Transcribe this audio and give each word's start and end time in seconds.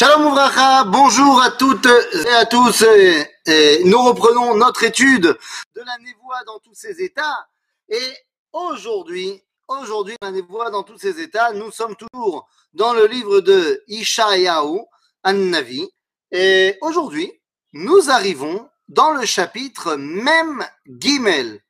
Shalom 0.00 0.28
Ouvracha, 0.28 0.84
bonjour 0.84 1.42
à 1.42 1.50
toutes 1.50 1.84
et 1.84 2.32
à 2.32 2.46
tous. 2.46 2.86
Et, 3.46 3.84
nous 3.84 4.02
reprenons 4.02 4.54
notre 4.54 4.84
étude 4.84 5.24
de 5.24 5.82
la 5.82 5.98
névoie 5.98 6.42
dans 6.46 6.58
tous 6.58 6.72
ses 6.72 7.02
états. 7.02 7.46
Et 7.86 8.00
aujourd'hui, 8.54 9.42
aujourd'hui, 9.68 10.16
la 10.22 10.30
névoie 10.30 10.70
dans 10.70 10.84
tous 10.84 10.96
ses 10.96 11.20
états, 11.20 11.52
nous 11.52 11.70
sommes 11.70 11.96
toujours 11.96 12.48
dans 12.72 12.94
le 12.94 13.04
livre 13.08 13.42
de 13.42 13.84
Ishayahu, 13.88 14.78
An-Navi. 15.22 15.86
Et 16.30 16.78
aujourd'hui, 16.80 17.30
nous 17.74 18.08
arrivons 18.08 18.70
dans 18.88 19.12
le 19.12 19.26
chapitre 19.26 19.96
Même 19.96 20.64
Gimel. 20.86 21.60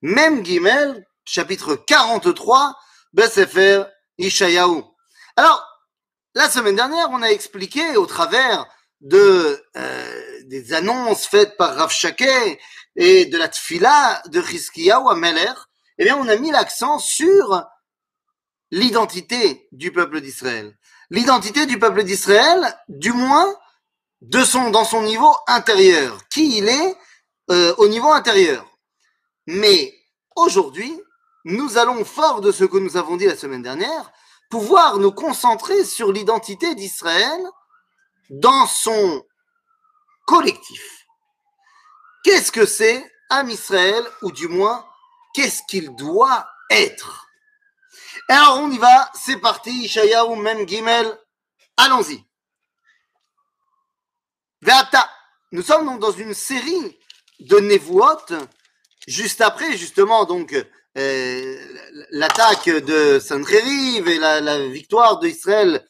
Même 0.00 0.44
Gimel, 0.44 1.08
chapitre 1.24 1.74
43, 1.74 2.72
Besefer 3.14 3.82
Ishayahu. 4.16 4.84
Alors, 5.34 5.69
la 6.34 6.48
semaine 6.48 6.76
dernière, 6.76 7.08
on 7.10 7.22
a 7.22 7.28
expliqué 7.28 7.96
au 7.96 8.06
travers 8.06 8.66
de 9.00 9.62
euh, 9.76 10.40
des 10.44 10.72
annonces 10.72 11.26
faites 11.26 11.56
par 11.56 11.74
Rav 11.74 11.90
Shaké 11.90 12.58
et 12.96 13.26
de 13.26 13.38
la 13.38 13.48
tfila 13.48 14.22
de 14.26 14.42
Chizkiyahu 14.42 15.08
à 15.08 15.14
Meler, 15.14 15.52
eh 15.98 16.04
bien, 16.04 16.16
on 16.16 16.28
a 16.28 16.36
mis 16.36 16.50
l'accent 16.50 16.98
sur 16.98 17.64
l'identité 18.70 19.68
du 19.72 19.92
peuple 19.92 20.20
d'Israël. 20.20 20.76
L'identité 21.10 21.66
du 21.66 21.78
peuple 21.78 22.04
d'Israël, 22.04 22.78
du 22.88 23.12
moins, 23.12 23.54
de 24.20 24.44
son, 24.44 24.70
dans 24.70 24.84
son 24.84 25.02
niveau 25.02 25.34
intérieur. 25.46 26.18
Qui 26.28 26.58
il 26.58 26.68
est 26.68 26.96
euh, 27.50 27.74
au 27.78 27.88
niveau 27.88 28.10
intérieur. 28.12 28.66
Mais 29.46 29.94
aujourd'hui, 30.36 30.92
nous 31.44 31.78
allons, 31.78 32.04
fort 32.04 32.40
de 32.40 32.52
ce 32.52 32.64
que 32.64 32.76
nous 32.76 32.96
avons 32.96 33.16
dit 33.16 33.26
la 33.26 33.36
semaine 33.36 33.62
dernière, 33.62 34.12
pouvoir 34.50 34.98
nous 34.98 35.12
concentrer 35.12 35.84
sur 35.84 36.12
l'identité 36.12 36.74
d'Israël 36.74 37.40
dans 38.28 38.66
son 38.66 39.24
collectif. 40.26 41.06
Qu'est-ce 42.24 42.52
que 42.52 42.66
c'est 42.66 43.10
Am 43.30 43.48
Israël, 43.48 44.04
ou 44.22 44.32
du 44.32 44.48
moins, 44.48 44.84
qu'est-ce 45.34 45.62
qu'il 45.68 45.94
doit 45.94 46.48
être? 46.68 47.28
Alors 48.28 48.58
on 48.58 48.70
y 48.70 48.78
va, 48.78 49.10
c'est 49.14 49.38
parti, 49.38 49.90
ou 50.28 50.34
Mem 50.34 50.68
Gimel, 50.68 51.18
allons-y. 51.76 52.24
Veata, 54.62 55.08
nous 55.52 55.62
sommes 55.62 55.86
donc 55.86 56.00
dans 56.00 56.12
une 56.12 56.34
série 56.34 56.98
de 57.38 57.56
névoites, 57.58 58.34
juste 59.06 59.40
après 59.40 59.76
justement 59.76 60.24
donc 60.24 60.54
l'attaque 62.10 62.68
de 62.68 63.18
Sancheriv 63.18 64.08
et 64.08 64.18
la, 64.18 64.40
la 64.40 64.66
victoire 64.68 65.18
d'Israël, 65.18 65.86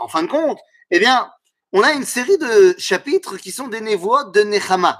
en 0.00 0.08
fin 0.08 0.22
de 0.22 0.28
compte, 0.28 0.58
eh 0.90 0.98
bien, 0.98 1.30
on 1.72 1.82
a 1.82 1.92
une 1.92 2.04
série 2.04 2.38
de 2.38 2.74
chapitres 2.78 3.36
qui 3.36 3.50
sont 3.50 3.68
des 3.68 3.82
névoies 3.82 4.24
de 4.24 4.40
Nechama. 4.40 4.98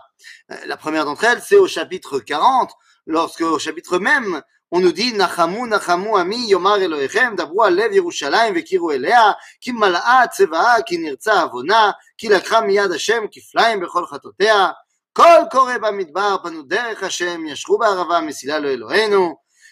Euh, 0.51 0.57
la 0.67 0.77
première 0.77 1.07
d'entre 1.07 1.25
elles, 1.25 1.41
c'est 1.41 1.57
au 1.57 1.67
chapitre 1.67 2.19
40, 2.19 2.71
lorsque 3.07 3.41
au 3.41 3.59
chapitre 3.59 3.99
même, 3.99 4.43
on 4.71 4.81
nous 4.81 4.93
dit 4.93 5.15
Nachamu, 5.15 5.67
Nachamu, 5.67 6.15
Ami, 6.15 6.49
Yomar 6.49 6.77
Elohechem, 6.77 7.37
Dabru 7.37 7.65
Alev 7.65 7.95
Yerushalayim, 7.95 8.53
Vekiru 8.53 8.93
Elea, 8.93 9.35
Ki 9.63 9.73
Mala'a 9.73 10.29
Tzevaa, 10.29 10.83
Ki 10.83 10.99
Nirtza 10.99 11.41
Avona, 11.43 11.95
Ki 12.19 12.29
Lakra 12.29 12.61
Miyad 12.61 12.93
Hashem, 12.93 13.29
Kiflaim, 13.29 13.81
Bechol 13.81 14.07
Chatotea, 14.07 14.75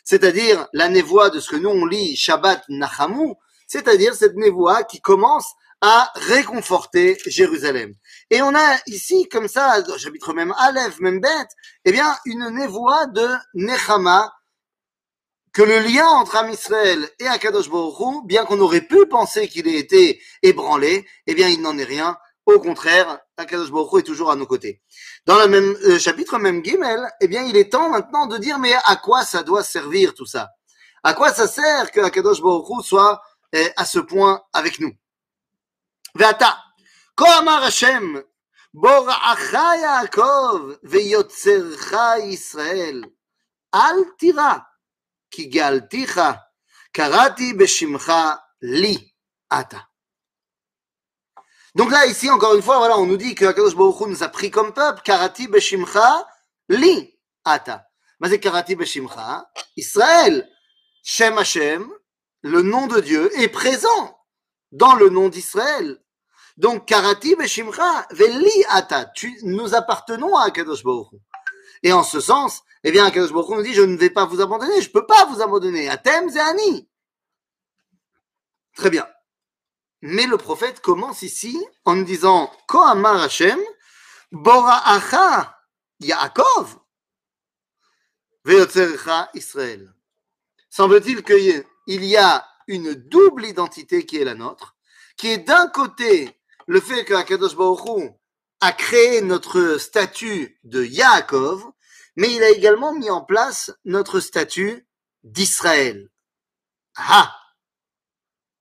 c'est-à-dire 0.05 0.67
la 0.73 0.89
névoie 0.89 1.31
de 1.31 1.39
ce 1.39 1.51
que 1.51 1.57
nous 1.57 1.69
on 1.71 1.87
lit 1.87 2.17
Shabbat 2.17 2.65
Nachamu, 2.69 3.35
c'est-à-dire 3.69 4.15
cette 4.15 4.35
névoie 4.35 4.83
qui 4.83 5.01
commence 5.01 5.53
à 5.81 6.11
réconforter 6.15 7.17
Jérusalem. 7.27 7.95
Et 8.31 8.43
on 8.43 8.55
a 8.57 8.77
ici, 8.87 9.29
comme 9.29 9.47
ça, 9.47 9.85
chapitre 9.99 10.33
même 10.33 10.53
Aleph, 10.59 10.99
même 10.99 11.21
bête, 11.21 11.51
eh 11.85 11.93
bien, 11.93 12.17
une 12.25 12.49
névoie 12.51 13.07
de 13.07 13.29
Nechama, 13.55 14.33
que 15.53 15.63
le 15.63 15.79
lien 15.79 16.07
entre 16.07 16.37
Am 16.37 16.51
Israël 16.51 17.09
et 17.19 17.27
Akadosh 17.27 17.71
Baruch 17.71 18.27
bien 18.27 18.45
qu'on 18.45 18.61
aurait 18.61 18.83
pu 18.83 19.07
penser 19.07 19.49
qu'il 19.49 19.69
ait 19.69 19.79
été 19.79 20.21
ébranlé, 20.43 21.07
eh 21.27 21.35
bien, 21.35 21.49
il 21.49 21.63
n'en 21.63 21.79
est 21.79 21.85
rien. 21.85 22.19
Au 22.47 22.61
contraire, 22.61 23.19
Akadosh 23.37 23.73
Baruch 23.73 24.01
est 24.01 24.07
toujours 24.07 24.31
à 24.31 24.37
nos 24.37 24.47
côtés. 24.47 24.81
Dans 25.27 25.37
le 25.37 25.49
même 25.49 25.77
euh, 25.85 25.99
chapitre, 25.99 26.39
même 26.39 26.65
Gimel, 26.65 27.11
eh 27.21 27.27
bien, 27.27 27.43
il 27.43 27.57
est 27.57 27.73
temps 27.73 27.91
maintenant 27.91 28.27
de 28.27 28.39
dire, 28.39 28.61
mais 28.61 28.73
à 28.85 28.95
quoi 28.95 29.25
ça 29.25 29.43
doit 29.43 29.65
servir 29.65 30.15
tout 30.15 30.27
ça? 30.27 30.51
À 31.03 31.13
quoi 31.13 31.33
ça 31.33 31.49
sert 31.49 31.91
que 31.91 32.01
Akadosh 32.01 32.41
Baruch 32.41 32.85
soit 32.85 33.21
eh, 33.53 33.69
à 33.77 33.85
ce 33.85 33.99
point 33.99 34.45
avec 34.53 34.79
nous? 34.79 34.93
Ve'ata, 36.15 36.57
ko 37.17 37.25
amar 37.39 37.65
Hashem, 37.65 38.23
bora'acha 38.73 39.77
Yaakov 39.79 40.79
ve'yotzercha 40.85 42.21
Israel, 42.21 43.07
al 43.73 44.05
tira, 44.19 44.67
ki 45.31 45.49
galticha, 45.49 46.45
karati 46.93 47.55
beshimcha 47.55 48.41
li 48.63 49.15
ata. 49.51 49.89
Donc 51.77 51.91
là, 51.91 52.07
ici, 52.07 52.31
encore 52.31 52.55
une 52.55 52.63
fois, 52.63 52.79
voilà, 52.79 52.99
on 52.99 53.05
nous 53.05 53.19
dit 53.19 53.35
que 53.35 53.45
Akadosh 53.45 53.77
Baruch 53.77 54.01
nous 54.09 54.23
a 54.23 54.29
pris 54.29 54.51
comme 54.51 54.73
peuple, 54.73 55.03
Karati 55.05 55.47
Beshimcha, 55.47 56.27
Li 56.71 57.15
Ata. 57.45 57.87
Mais 58.19 58.41
Karati 58.41 58.77
Beshimcha, 58.77 59.47
Israël, 59.77 60.49
Shem 61.03 61.37
Hashem, 61.37 61.87
le 62.41 62.63
nom 62.63 62.87
de 62.87 63.01
Dieu 63.01 63.31
est 63.39 63.49
présent 63.49 64.19
dans 64.73 64.95
le 64.95 65.11
nom 65.11 65.29
d'Israël. 65.29 66.03
Donc, 66.57 66.89
Karati 66.89 67.37
Beshimcha, 67.37 68.07
Veli 68.11 68.65
Ata, 68.71 69.13
nous 69.43 69.75
appartenons 69.75 70.35
à 70.35 70.47
Akadosh 70.47 70.83
Baruch 70.83 71.09
Et 71.83 71.93
en 71.93 72.05
ce 72.05 72.21
sens, 72.21 72.63
eh 72.85 72.91
bien, 72.91 73.05
Akadosh 73.05 73.35
Baruch 73.35 73.51
nous 73.51 73.63
dit, 73.63 73.75
je 73.75 73.83
ne 73.83 73.99
vais 73.99 74.09
pas 74.09 74.25
vous 74.25 74.41
abandonner, 74.41 74.81
je 74.81 74.89
ne 74.89 74.93
peux 74.95 75.05
pas 75.05 75.27
vous 75.27 75.43
abandonner. 75.43 75.91
Atem 75.91 76.31
Zéani. 76.31 76.89
Très 78.75 78.89
bien. 78.89 79.07
Mais 80.03 80.27
le 80.27 80.37
prophète 80.37 80.81
commence 80.81 81.23
ici 81.23 81.59
en 81.85 81.97
disant 81.97 82.53
Kohamar 82.69 83.23
Hashem, 83.23 83.59
Bora'acha 84.33 85.59
Yaakov, 86.01 86.79
Ve'otzercha 88.45 89.31
Israël. 89.35 89.93
Semble-t-il 90.69 91.23
qu'il 91.23 92.05
y 92.05 92.17
a 92.17 92.47
une 92.67 92.95
double 92.95 93.47
identité 93.47 94.05
qui 94.05 94.19
est 94.19 94.25
la 94.25 94.35
nôtre, 94.35 94.77
qui 95.17 95.29
est 95.29 95.39
d'un 95.39 95.69
côté 95.69 96.37
le 96.67 96.81
fait 96.81 97.05
que 97.05 97.15
Akadosh 97.15 97.57
Baruch 97.57 98.13
a 98.61 98.73
créé 98.73 99.21
notre 99.23 99.79
statut 99.79 100.59
de 100.65 100.85
Yaakov, 100.85 101.65
mais 102.17 102.33
il 102.33 102.43
a 102.43 102.51
également 102.51 102.93
mis 102.93 103.11
en 103.11 103.23
place 103.23 103.73
notre 103.85 104.21
statut 104.21 104.87
d'Israël. 105.23 106.11
Ah 106.97 107.35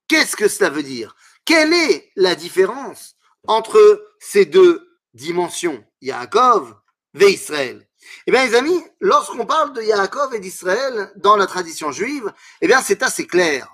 Qu'est-ce 0.08 0.36
que 0.36 0.48
cela 0.48 0.70
veut 0.70 0.84
dire? 0.84 1.16
Quelle 1.46 1.74
est 1.74 2.12
la 2.16 2.36
différence 2.36 3.16
entre 3.48 3.80
ces 4.20 4.46
deux 4.46 5.00
dimensions, 5.14 5.86
Yaakov 6.02 6.76
et 7.20 7.30
Israël? 7.30 7.88
Eh 8.28 8.32
bien, 8.32 8.46
les 8.46 8.56
amis, 8.56 8.84
lorsqu'on 9.00 9.46
parle 9.46 9.74
de 9.74 9.82
Yaakov 9.82 10.34
et 10.36 10.40
d'Israël 10.40 11.12
dans 11.16 11.38
la 11.38 11.48
tradition 11.48 11.92
juive, 11.92 12.32
eh 12.62 12.68
bien, 12.68 12.82
c'est 12.82 13.04
assez 13.04 13.26
clair. 13.28 13.68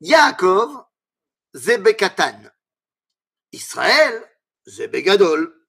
Yaakov, 0.00 0.84
Zebekatan. 1.54 2.50
Israël, 3.52 4.22
Zebegadol. 4.66 5.54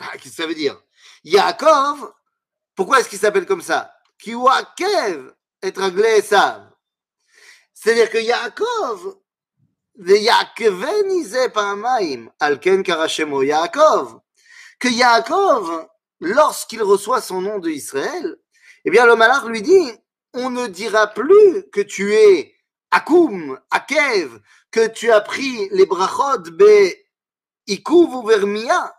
Ah, 0.00 0.12
qu'est-ce 0.12 0.36
que 0.36 0.42
ça 0.42 0.46
veut 0.46 0.54
dire? 0.54 0.80
Yaakov, 1.24 2.12
pourquoi 2.76 3.00
est-ce 3.00 3.08
qu'il 3.08 3.18
s'appelle 3.18 3.46
comme 3.46 3.62
ça? 3.62 3.92
Kiwakev 4.16 5.34
et 5.60 5.72
Esav. 6.16 6.70
C'est-à-dire 7.74 8.08
que 8.08 8.18
Yaakov, 8.18 9.18
que 14.78 14.88
Yaakov, 14.88 15.88
lorsqu'il 16.20 16.82
reçoit 16.82 17.20
son 17.20 17.40
nom 17.40 17.58
de 17.58 17.70
Israël, 17.70 18.36
eh 18.84 18.90
bien 18.90 19.06
le 19.06 19.16
malach 19.16 19.44
lui 19.44 19.62
dit, 19.62 19.92
on 20.34 20.50
ne 20.50 20.68
dira 20.68 21.08
plus 21.08 21.68
que 21.72 21.80
tu 21.80 22.14
es 22.14 22.54
Akum, 22.90 23.58
Akev, 23.70 24.40
que 24.70 24.86
tu 24.86 25.10
as 25.10 25.20
pris 25.20 25.68
les 25.70 25.84
brachot 25.84 26.42
be 26.52 26.94
Ikuv 27.66 28.14
ou 28.14 28.26
Vermia. 28.26 28.94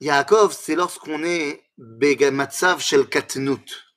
Yaakov, 0.00 0.56
c'est 0.58 0.76
lorsqu'on 0.76 1.22
est 1.24 1.62
Begamatsav 1.76 2.80
shel 2.80 3.08
Katnut, 3.08 3.94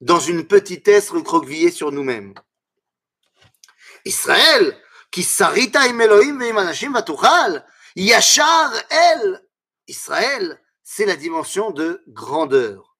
dans 0.00 0.18
une 0.18 0.46
petitesse 0.46 1.10
recroquevillée 1.10 1.70
sur 1.70 1.92
nous-mêmes. 1.92 2.34
Israël, 4.04 4.76
qui 5.10 5.22
sarita 5.22 5.86
im 5.86 6.00
Elohim 6.00 6.38
ve'im 6.38 6.58
anashim 6.58 6.92
vatuchal, 6.92 7.64
yachar 7.96 8.72
el. 8.90 9.42
Israël, 9.88 10.60
c'est 10.82 11.06
la 11.06 11.16
dimension 11.16 11.70
de 11.70 12.02
grandeur. 12.08 12.96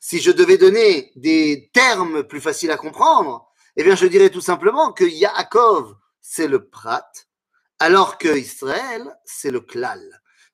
Si 0.00 0.20
je 0.20 0.30
devais 0.30 0.58
donner 0.58 1.12
des 1.16 1.70
termes 1.72 2.24
plus 2.24 2.40
faciles 2.40 2.70
à 2.70 2.76
comprendre, 2.76 3.48
eh 3.76 3.84
bien, 3.84 3.94
je 3.94 4.06
dirais 4.06 4.30
tout 4.30 4.40
simplement 4.40 4.92
que 4.92 5.04
Yaakov, 5.04 5.94
c'est 6.20 6.48
le 6.48 6.68
prat, 6.68 7.10
alors 7.78 8.18
que 8.18 8.36
Israël, 8.36 9.16
c'est 9.24 9.50
le 9.50 9.60
klal. 9.60 10.02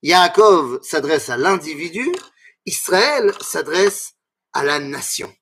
Yaakov 0.01 0.81
s'adresse 0.83 1.29
à 1.29 1.37
l'individu, 1.37 2.09
Israël 2.65 3.33
s'adresse 3.41 4.13
à 4.53 4.63
la 4.63 4.79
nation. 4.79 5.33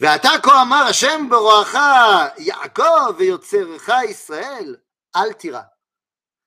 ועתה 0.00 0.30
כה 0.42 0.62
אמר 0.62 0.84
השם 0.88 1.26
ברואך, 1.30 1.76
יעקב 2.38 3.14
ויוצרך 3.18 3.88
ישראל, 4.08 4.76
אל 5.16 5.32
תירא. 5.32 5.62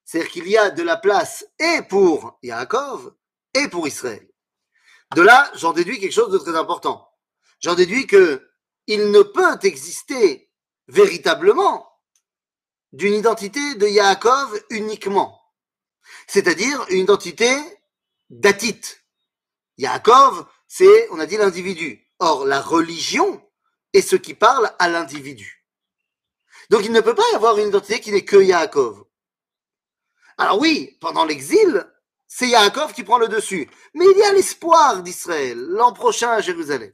C'est-à-dire 0.06 0.32
qu'il 0.32 0.48
y 0.48 0.58
a 0.58 0.70
de 0.70 0.84
la 0.84 0.96
place 0.96 1.46
et 1.60 1.82
pour 1.90 2.40
Yaakov 2.42 3.14
et 3.54 3.68
pour 3.68 3.88
Israël. 3.88 4.26
De 5.16 5.22
là, 5.22 5.52
j'en 5.56 5.74
déduis 5.74 6.00
quelque 6.00 6.14
chose 6.14 6.32
de 6.32 6.38
très 6.38 6.56
important. 6.56 7.10
J'en 7.60 7.76
déduis 7.76 8.08
que 8.08 8.50
il 8.88 9.12
ne 9.12 9.22
peut 9.22 9.60
exister 9.64 10.50
véritablement 10.88 11.92
d'une 12.94 13.14
identité 13.14 13.76
de 13.76 13.88
Yaakov 13.88 14.64
uniquement. 14.70 15.42
C'est-à-dire 16.28 16.86
une 16.90 17.00
identité 17.00 17.54
datite. 18.30 19.04
Yaakov, 19.78 20.48
c'est, 20.68 21.10
on 21.12 21.20
a 21.20 21.26
dit, 21.26 21.38
l'individu. 21.38 22.01
Or, 22.25 22.47
la 22.47 22.61
religion 22.61 23.45
est 23.93 24.01
ce 24.01 24.15
qui 24.15 24.35
parle 24.35 24.71
à 24.79 24.89
l'individu. 24.89 25.67
Donc, 26.71 26.85
il 26.85 26.93
ne 26.93 27.01
peut 27.01 27.17
pas 27.17 27.29
y 27.33 27.35
avoir 27.35 27.59
une 27.59 27.67
identité 27.67 28.01
qui 28.01 28.13
n'est 28.13 28.25
que 28.25 28.37
Yaakov. 28.37 29.05
Alors 30.39 30.61
oui, 30.61 30.97
pendant 31.01 31.25
l'exil, 31.25 31.85
c'est 32.29 32.47
Yaakov 32.47 32.93
qui 32.93 33.03
prend 33.03 33.19
le 33.19 33.27
dessus. 33.27 33.69
Mais 33.95 34.05
il 34.09 34.17
y 34.17 34.23
a 34.23 34.33
l'espoir 34.35 35.03
d'Israël 35.03 35.59
l'an 35.59 35.93
prochain 35.93 36.31
à 36.31 36.41
Jérusalem. 36.41 36.93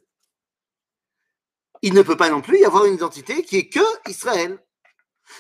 Il 1.83 1.93
ne 1.93 2.01
peut 2.01 2.17
pas 2.17 2.31
non 2.31 2.41
plus 2.41 2.61
y 2.61 2.65
avoir 2.65 2.87
une 2.87 2.95
identité 2.95 3.43
qui 3.43 3.59
est 3.59 3.69
que 3.69 4.09
Israël. 4.09 4.59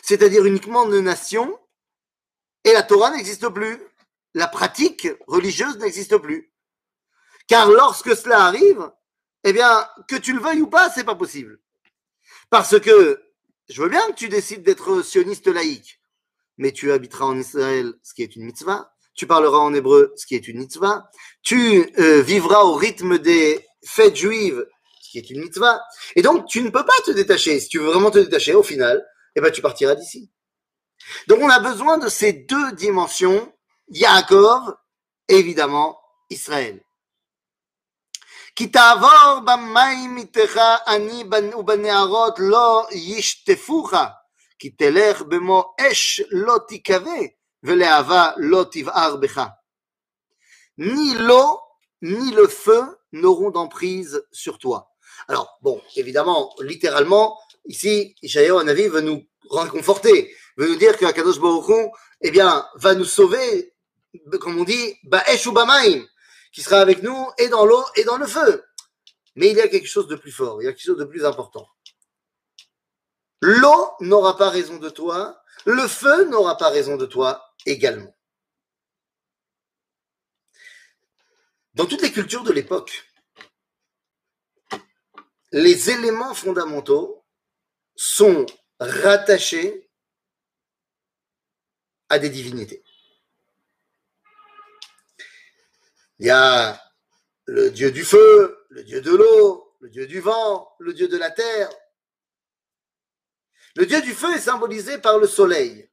C'est-à-dire 0.02 0.44
uniquement 0.44 0.84
une 0.84 1.00
nation 1.00 1.58
et 2.64 2.75
la 2.75 2.82
Torah 2.82 3.11
n'existe 3.11 3.49
plus. 3.49 3.81
La 4.34 4.49
pratique 4.49 5.08
religieuse 5.26 5.79
n'existe 5.79 6.19
plus. 6.19 6.52
Car 7.46 7.70
lorsque 7.70 8.14
cela 8.14 8.44
arrive, 8.44 8.93
eh 9.44 9.52
bien, 9.52 9.87
que 10.08 10.17
tu 10.17 10.32
le 10.32 10.40
veuilles 10.40 10.62
ou 10.62 10.69
pas, 10.69 10.90
c'est 10.90 11.05
pas 11.05 11.14
possible. 11.14 11.61
Parce 12.50 12.79
que 12.81 13.23
je 13.69 13.82
veux 13.82 13.88
bien 13.88 14.06
que 14.08 14.14
tu 14.14 14.29
décides 14.29 14.62
d'être 14.62 15.02
sioniste 15.02 15.46
laïque, 15.46 16.00
mais 16.56 16.73
tu 16.73 16.93
habiteras 16.93 17.26
en 17.26 17.38
Israël, 17.38 17.93
ce 18.02 18.14
qui 18.14 18.23
est 18.23 18.37
une 18.37 18.44
mitzvah, 18.44 18.93
tu 19.14 19.26
parleras 19.26 19.58
en 19.58 19.75
hébreu, 19.75 20.12
ce 20.17 20.26
qui 20.26 20.35
est 20.35 20.49
une 20.49 20.58
mitzvah, 20.58 21.11
tu 21.43 21.93
euh, 21.99 22.23
vivras 22.23 22.62
au 22.62 22.75
rythme 22.75 23.19
des 23.19 23.64
fêtes 23.85 24.17
juives, 24.17 24.67
ce 25.02 25.11
qui 25.11 25.19
est 25.19 25.31
une 25.31 25.41
mitzvah, 25.41 25.82
et 26.17 26.23
donc 26.23 26.46
tu 26.46 26.62
ne 26.62 26.70
peux 26.70 26.84
pas 26.84 26.93
te 27.05 27.11
détacher. 27.11 27.61
Si 27.61 27.69
tu 27.69 27.79
veux 27.79 27.87
vraiment 27.87 28.11
te 28.11 28.19
détacher, 28.19 28.55
au 28.55 28.62
final, 28.62 29.05
eh 29.34 29.41
ben, 29.41 29.50
tu 29.50 29.61
partiras 29.61 29.94
d'ici. 29.94 30.31
Donc 31.26 31.41
on 31.41 31.49
a 31.49 31.61
besoin 31.61 31.99
de 31.99 32.08
ces 32.08 32.32
deux 32.32 32.73
dimensions, 32.73 33.52
Yaakov, 33.88 34.75
évidemment, 35.29 35.99
Israël. 36.31 36.81
כי 38.57 38.68
תעבור 38.68 39.39
במים 39.45 40.15
מתך 40.15 40.62
אני 40.88 41.24
ובנערות 41.56 42.35
לא 42.39 42.88
ישטפוך, 42.91 43.94
כי 44.59 44.69
תלך 44.69 45.21
במו 45.21 45.75
אש 45.81 46.21
לא 46.31 46.57
תיכווה, 46.68 47.19
ולהבה 47.63 48.31
לא 48.38 48.65
תבער 48.71 49.15
בך. 49.15 49.41
Ni 50.77 51.13
l'eau, 51.13 51.59
ni 52.01 52.31
le 52.31 52.47
feu 52.47 52.83
n'auront 53.12 53.51
d'emprise 53.51 54.25
sur 54.31 54.57
toi. 54.57 54.89
Alors, 55.27 55.57
bon, 55.62 55.80
évidemment, 55.95 56.53
littéralement, 56.59 57.38
ici, 57.65 58.15
Ishaïa 58.24 58.63
Navi 58.63 58.88
veut 58.88 59.01
nous 59.01 59.24
réconforter, 59.51 60.35
veut 60.57 60.68
nous 60.68 60.75
dire 60.75 60.97
que 60.97 61.06
Akadosh 61.06 61.39
Baruch 61.39 61.91
eh 62.21 62.31
bien, 62.31 62.65
va 62.75 62.95
nous 62.95 63.06
sauver, 63.06 63.74
comme 64.41 64.59
on 64.59 64.63
dit, 64.63 64.95
ba'esh 65.03 65.45
ou 65.45 65.51
ba'maim, 65.51 66.06
qui 66.52 66.62
sera 66.62 66.80
avec 66.80 67.02
nous 67.02 67.30
et 67.38 67.48
dans 67.48 67.64
l'eau 67.64 67.84
et 67.96 68.04
dans 68.04 68.16
le 68.16 68.26
feu. 68.26 68.64
Mais 69.34 69.50
il 69.50 69.56
y 69.56 69.60
a 69.60 69.68
quelque 69.68 69.88
chose 69.88 70.08
de 70.08 70.16
plus 70.16 70.32
fort, 70.32 70.60
il 70.62 70.64
y 70.64 70.68
a 70.68 70.72
quelque 70.72 70.84
chose 70.84 70.98
de 70.98 71.04
plus 71.04 71.24
important. 71.24 71.68
L'eau 73.40 73.92
n'aura 74.00 74.36
pas 74.36 74.50
raison 74.50 74.78
de 74.78 74.88
toi, 74.88 75.42
le 75.64 75.86
feu 75.86 76.24
n'aura 76.24 76.56
pas 76.56 76.70
raison 76.70 76.96
de 76.96 77.06
toi 77.06 77.54
également. 77.66 78.16
Dans 81.74 81.86
toutes 81.86 82.02
les 82.02 82.10
cultures 82.10 82.42
de 82.42 82.52
l'époque, 82.52 83.08
les 85.52 85.90
éléments 85.90 86.34
fondamentaux 86.34 87.24
sont 87.94 88.46
rattachés 88.80 89.88
à 92.08 92.18
des 92.18 92.30
divinités. 92.30 92.82
Il 96.19 96.26
y 96.26 96.31
a 96.31 96.81
le 97.47 97.70
dieu 97.70 97.91
du 97.91 98.05
feu, 98.05 98.67
le 98.70 98.82
dieu 98.82 99.00
de 99.00 99.15
l'eau, 99.15 99.75
le 99.81 99.88
dieu 99.88 100.06
du 100.06 100.20
vent, 100.20 100.69
le 100.79 100.93
dieu 100.93 101.09
de 101.09 101.17
la 101.17 101.31
terre. 101.31 101.70
Le 103.76 103.87
dieu 103.87 104.00
du 104.03 104.12
feu 104.12 104.35
est 104.35 104.41
symbolisé 104.41 104.99
par 104.99 105.19
le 105.19 105.26
soleil. 105.26 105.88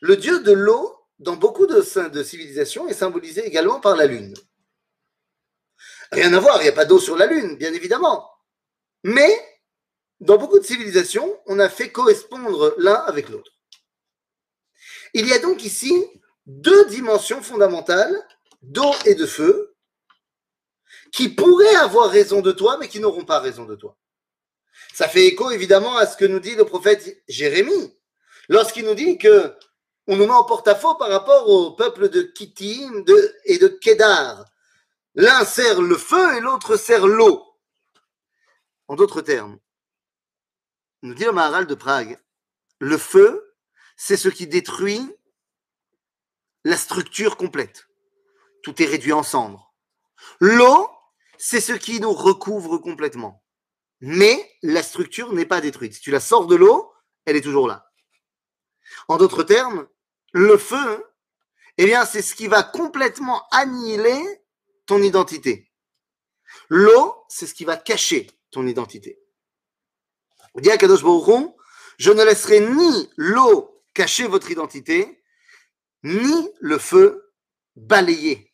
Le 0.00 0.16
dieu 0.16 0.40
de 0.40 0.52
l'eau, 0.52 0.98
dans 1.18 1.36
beaucoup 1.36 1.66
de, 1.66 1.82
civilisations, 2.22 2.88
est 2.88 2.94
symbolisé 2.94 3.44
également 3.46 3.80
par 3.80 3.96
la 3.96 4.06
lune. 4.06 4.34
Rien 6.12 6.32
à 6.32 6.40
voir, 6.40 6.60
il 6.60 6.64
n'y 6.64 6.68
a 6.68 6.72
pas 6.72 6.84
d'eau 6.84 6.98
sur 6.98 7.16
la 7.16 7.26
lune, 7.26 7.56
bien 7.56 7.72
évidemment. 7.72 8.30
Mais 9.02 9.30
dans 10.20 10.38
beaucoup 10.38 10.58
de 10.58 10.64
civilisations, 10.64 11.40
on 11.46 11.58
a 11.58 11.68
fait 11.68 11.92
correspondre 11.92 12.74
l'un 12.78 13.02
avec 13.02 13.28
l'autre. 13.28 13.52
Il 15.12 15.28
y 15.28 15.32
a 15.32 15.38
donc 15.38 15.64
ici 15.64 16.06
deux 16.46 16.86
dimensions 16.86 17.42
fondamentales 17.42 18.14
d'eau 18.70 18.92
et 19.04 19.14
de 19.14 19.26
feu 19.26 19.74
qui 21.12 21.28
pourraient 21.28 21.76
avoir 21.76 22.10
raison 22.10 22.40
de 22.40 22.52
toi, 22.52 22.76
mais 22.78 22.88
qui 22.88 23.00
n'auront 23.00 23.24
pas 23.24 23.38
raison 23.38 23.64
de 23.64 23.76
toi. 23.76 23.96
Ça 24.92 25.08
fait 25.08 25.26
écho 25.26 25.50
évidemment 25.50 25.96
à 25.96 26.06
ce 26.06 26.16
que 26.16 26.24
nous 26.24 26.40
dit 26.40 26.54
le 26.56 26.64
prophète 26.64 27.22
Jérémie, 27.28 27.96
lorsqu'il 28.48 28.84
nous 28.84 28.94
dit 28.94 29.18
que 29.18 29.54
on 30.06 30.16
nous 30.16 30.26
met 30.26 30.34
en 30.34 30.44
porte-à-faux 30.44 30.96
par 30.96 31.08
rapport 31.08 31.48
au 31.48 31.72
peuple 31.72 32.10
de 32.10 32.22
Kittim 32.22 33.04
et 33.44 33.58
de 33.58 33.68
Kedar. 33.68 34.44
L'un 35.14 35.44
sert 35.44 35.80
le 35.80 35.96
feu 35.96 36.36
et 36.36 36.40
l'autre 36.40 36.76
sert 36.76 37.06
l'eau. 37.06 37.42
En 38.88 38.96
d'autres 38.96 39.22
termes, 39.22 39.58
nous 41.02 41.14
dit 41.14 41.24
le 41.24 41.32
Maharal 41.32 41.66
de 41.66 41.74
Prague, 41.74 42.18
le 42.80 42.98
feu, 42.98 43.54
c'est 43.96 44.16
ce 44.16 44.28
qui 44.28 44.46
détruit 44.46 45.00
la 46.64 46.76
structure 46.76 47.36
complète. 47.36 47.86
Tout 48.64 48.82
est 48.82 48.86
réduit 48.86 49.12
en 49.12 49.22
cendres. 49.22 49.74
L'eau, 50.40 50.88
c'est 51.38 51.60
ce 51.60 51.74
qui 51.74 52.00
nous 52.00 52.12
recouvre 52.12 52.78
complètement. 52.78 53.44
Mais 54.00 54.50
la 54.62 54.82
structure 54.82 55.32
n'est 55.32 55.46
pas 55.46 55.60
détruite. 55.60 55.94
Si 55.94 56.00
tu 56.00 56.10
la 56.10 56.18
sors 56.18 56.46
de 56.46 56.56
l'eau, 56.56 56.92
elle 57.26 57.36
est 57.36 57.42
toujours 57.42 57.68
là. 57.68 57.90
En 59.08 59.18
d'autres 59.18 59.42
termes, 59.42 59.86
le 60.32 60.56
feu, 60.56 61.04
eh 61.76 61.84
bien, 61.84 62.06
c'est 62.06 62.22
ce 62.22 62.34
qui 62.34 62.46
va 62.46 62.62
complètement 62.62 63.46
annihiler 63.50 64.22
ton 64.86 65.02
identité. 65.02 65.70
L'eau, 66.68 67.14
c'est 67.28 67.46
ce 67.46 67.54
qui 67.54 67.64
va 67.64 67.76
cacher 67.76 68.30
ton 68.50 68.66
identité. 68.66 69.20
Kadosh 70.62 71.02
je 71.98 72.10
ne 72.10 72.24
laisserai 72.24 72.60
ni 72.60 73.10
l'eau 73.16 73.82
cacher 73.92 74.26
votre 74.26 74.50
identité, 74.50 75.22
ni 76.02 76.50
le 76.60 76.78
feu 76.78 77.32
balayer 77.76 78.53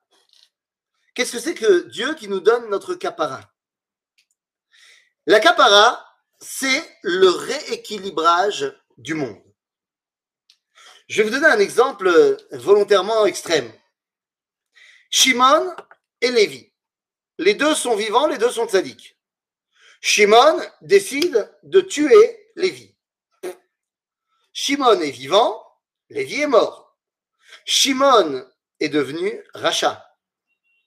Qu'est-ce 1.13 1.33
que 1.33 1.39
c'est 1.39 1.55
que 1.55 1.87
Dieu 1.89 2.13
qui 2.15 2.27
nous 2.27 2.39
donne 2.39 2.69
notre 2.69 2.95
capara? 2.95 3.41
La 5.25 5.39
capara, 5.39 6.05
c'est 6.39 6.97
le 7.03 7.29
rééquilibrage 7.29 8.73
du 8.97 9.13
monde. 9.13 9.41
Je 11.07 11.21
vais 11.21 11.29
vous 11.29 11.35
donner 11.35 11.47
un 11.47 11.59
exemple 11.59 12.37
volontairement 12.51 13.25
extrême. 13.25 13.71
Shimon 15.09 15.75
et 16.21 16.31
Lévi. 16.31 16.71
Les 17.37 17.53
deux 17.53 17.75
sont 17.75 17.95
vivants, 17.95 18.27
les 18.27 18.37
deux 18.37 18.49
sont 18.49 18.67
tzaddik. 18.67 19.17
Shimon 19.99 20.61
décide 20.81 21.53
de 21.63 21.81
tuer 21.81 22.51
Lévi. 22.55 22.95
Shimon 24.53 25.01
est 25.01 25.11
vivant, 25.11 25.61
Lévi 26.09 26.41
est 26.41 26.47
mort. 26.47 26.97
Shimon 27.65 28.49
est 28.79 28.89
devenu 28.89 29.43
rachat. 29.53 30.10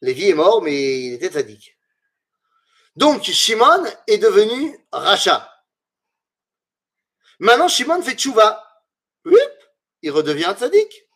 Lévi 0.05 0.29
est 0.29 0.35
mort, 0.35 0.61
mais 0.61 1.01
il 1.01 1.15
était 1.15 1.33
sadique. 1.33 1.79
Donc, 2.95 3.23
Shimon 3.25 3.85
est 4.07 4.19
devenu 4.19 4.79
rachat. 4.93 5.51
Maintenant, 7.39 7.69
Shimon 7.69 8.03
fait 8.03 8.15
tchouva. 8.15 8.63
il 10.03 10.11
redevient 10.11 10.55
tzaddik. 10.57 11.09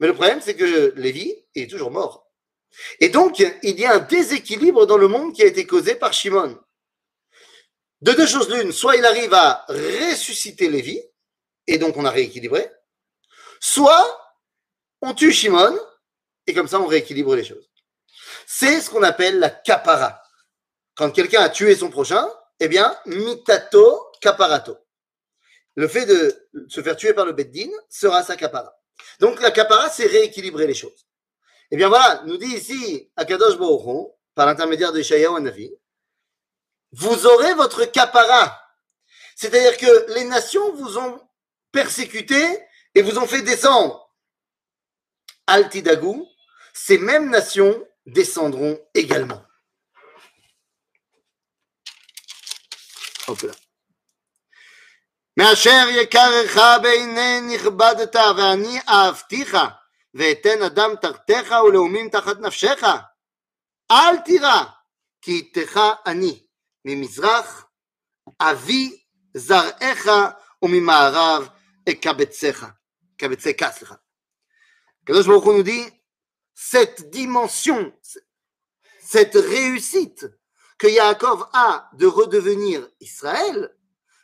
Mais 0.00 0.08
le 0.08 0.14
problème, 0.14 0.40
c'est 0.40 0.56
que 0.56 0.92
Lévi 0.96 1.32
est 1.54 1.70
toujours 1.70 1.92
mort. 1.92 2.28
Et 2.98 3.10
donc, 3.10 3.38
il 3.38 3.78
y 3.78 3.86
a 3.86 3.94
un 3.94 4.00
déséquilibre 4.00 4.86
dans 4.86 4.98
le 4.98 5.06
monde 5.06 5.32
qui 5.32 5.42
a 5.42 5.46
été 5.46 5.64
causé 5.64 5.94
par 5.94 6.12
Shimon. 6.12 6.58
De 8.00 8.12
deux 8.12 8.26
choses 8.26 8.50
l'une, 8.50 8.72
soit 8.72 8.96
il 8.96 9.04
arrive 9.04 9.32
à 9.34 9.64
ressusciter 9.68 10.68
Lévi, 10.68 11.00
et 11.68 11.78
donc 11.78 11.96
on 11.96 12.04
a 12.04 12.10
rééquilibré, 12.10 12.70
soit 13.60 14.04
on 15.00 15.14
tue 15.14 15.32
Shimon, 15.32 15.78
et 16.46 16.52
comme 16.52 16.68
ça 16.68 16.80
on 16.80 16.86
rééquilibre 16.86 17.36
les 17.36 17.44
choses. 17.44 17.70
C'est 18.46 18.80
ce 18.80 18.90
qu'on 18.90 19.02
appelle 19.02 19.40
la 19.40 19.50
kapara. 19.50 20.22
Quand 20.94 21.10
quelqu'un 21.10 21.42
a 21.42 21.48
tué 21.48 21.74
son 21.74 21.90
prochain, 21.90 22.26
eh 22.60 22.68
bien, 22.68 22.96
mitato 23.04 24.12
kaparato. 24.20 24.78
Le 25.74 25.88
fait 25.88 26.06
de 26.06 26.48
se 26.68 26.80
faire 26.80 26.96
tuer 26.96 27.12
par 27.12 27.26
le 27.26 27.32
beddin 27.32 27.68
sera 27.90 28.22
sa 28.22 28.36
kapara. 28.36 28.80
Donc 29.18 29.42
la 29.42 29.50
kapara, 29.50 29.90
c'est 29.90 30.06
rééquilibrer 30.06 30.66
les 30.66 30.74
choses. 30.74 31.06
Eh 31.70 31.76
bien 31.76 31.88
voilà, 31.88 32.22
nous 32.24 32.36
dit 32.36 32.54
ici 32.54 33.10
Akadosh 33.16 33.58
Baruch 33.58 34.12
par 34.34 34.46
l'intermédiaire 34.46 34.92
de 34.92 35.00
Ishayahu 35.00 35.40
Navi, 35.40 35.74
vous 36.92 37.26
aurez 37.26 37.52
votre 37.54 37.84
capara. 37.86 38.58
C'est-à-dire 39.34 39.76
que 39.76 40.12
les 40.14 40.24
nations 40.24 40.72
vous 40.74 40.98
ont 40.98 41.20
persécuté 41.72 42.42
et 42.94 43.02
vous 43.02 43.18
ont 43.18 43.26
fait 43.26 43.42
descendre. 43.42 44.14
Altidagou, 45.48 46.26
ces 46.72 46.98
mêmes 46.98 47.28
nations 47.28 47.86
descendront 48.05 48.77
également. 48.95 49.41
Hop 53.27 53.43
là. 53.43 53.53
מאשר 55.37 55.85
יקרך 55.89 56.57
בעיני 56.81 57.41
נכבדת 57.55 58.15
ואני 58.15 58.79
אהבתיך 58.89 59.57
ואתן 60.13 60.61
אדם 60.61 60.89
תחתיך 61.01 61.51
ולאומים 61.51 62.09
תחת 62.09 62.39
נפשך 62.39 62.83
אל 63.91 64.17
תירא 64.25 64.63
כי 65.21 65.31
איתך 65.31 65.79
אני 66.05 66.43
ממזרח 66.85 67.65
אבי 68.41 69.03
זרעך 69.33 70.07
וממערב 70.61 71.49
אקבצך, 71.89 72.65
קבצך, 73.17 73.69
סליחה. 73.71 73.95
הקדוש 75.03 75.27
ברוך 75.27 75.43
הוא 75.43 75.59
nous 75.59 75.65
dit, 75.65 75.93
cette 76.58 77.10
dimension, 77.10 77.92
cette 78.98 79.34
réussite 79.34 80.26
que 80.78 80.86
Yaakov 80.86 81.46
a 81.52 81.90
de 81.92 82.06
redevenir 82.06 82.88
Israël 82.98 83.76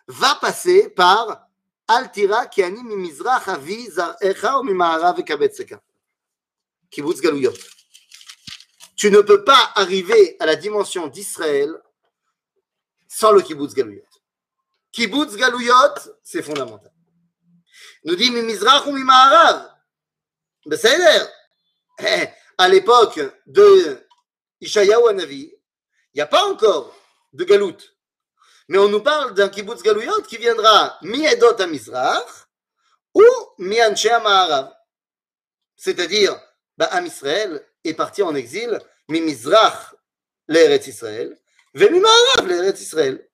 va 0.09 0.35
passer 0.37 0.89
par 0.89 1.47
Altira 1.87 2.47
ki 2.47 2.63
ani 2.65 2.83
mi 2.83 2.97
mizrach 2.97 3.49
avi 3.49 3.91
zar'echa 3.91 4.59
ou 4.59 4.65
mi 4.65 4.73
ma'arav 4.73 5.19
ekabetzeka. 5.21 5.83
Kibbutz 6.91 7.21
Galouyot. 7.21 7.59
Tu 8.97 9.11
ne 9.11 9.21
peux 9.21 9.45
pas 9.45 9.73
arriver 9.75 10.37
à 10.41 10.47
la 10.47 10.57
dimension 10.57 11.09
d'Israël 11.09 11.71
sans 13.09 13.33
le 13.33 13.43
kibbutz 13.43 13.75
Galouyot. 13.75 14.09
Kibbutz 14.91 15.37
Galouyot, 15.37 16.17
c'est 16.23 16.43
fondamental. 16.43 16.93
Nous 18.05 18.17
dit 18.17 18.31
mi 18.31 18.41
mizrach 18.41 18.87
ou 18.87 18.93
mi 18.93 19.05
ma'arav. 19.05 19.69
Eh, 22.05 22.29
À 22.59 22.69
l'époque 22.69 23.21
de 23.47 24.07
Ishayahu 24.61 25.09
Hanavi, 25.09 25.53
il 26.15 26.17
n'y 26.17 26.21
a 26.21 26.27
pas 26.27 26.45
encore 26.45 26.95
de 27.33 27.45
galout. 27.45 27.79
Mais 28.69 28.79
on 28.79 28.89
nous 28.89 29.03
parle 29.03 29.35
d'un 29.35 29.49
kibbutz 29.49 29.83
galouyot 29.83 30.23
qui 30.23 30.37
viendra 30.37 30.99
mi-edot 31.03 31.61
à 31.61 31.67
Mizrach 31.67 32.47
ou 33.15 33.25
mi-anshe 33.59 34.07
Ma'arav. 34.23 34.75
C'est-à-dire, 35.77 36.39
bah, 36.77 36.87
Am 36.93 37.07
Israël 37.07 37.67
est 37.85 37.95
parti 37.95 38.23
en 38.23 38.35
exil, 38.35 38.79
mi-Mizrach 39.09 39.95
l'Eretz 40.49 40.87
Israël, 40.87 41.37
ve 41.75 41.89
mi-Ma'arav 41.89 42.47
l'Eretz 42.47 42.81
Israël. 42.81 43.29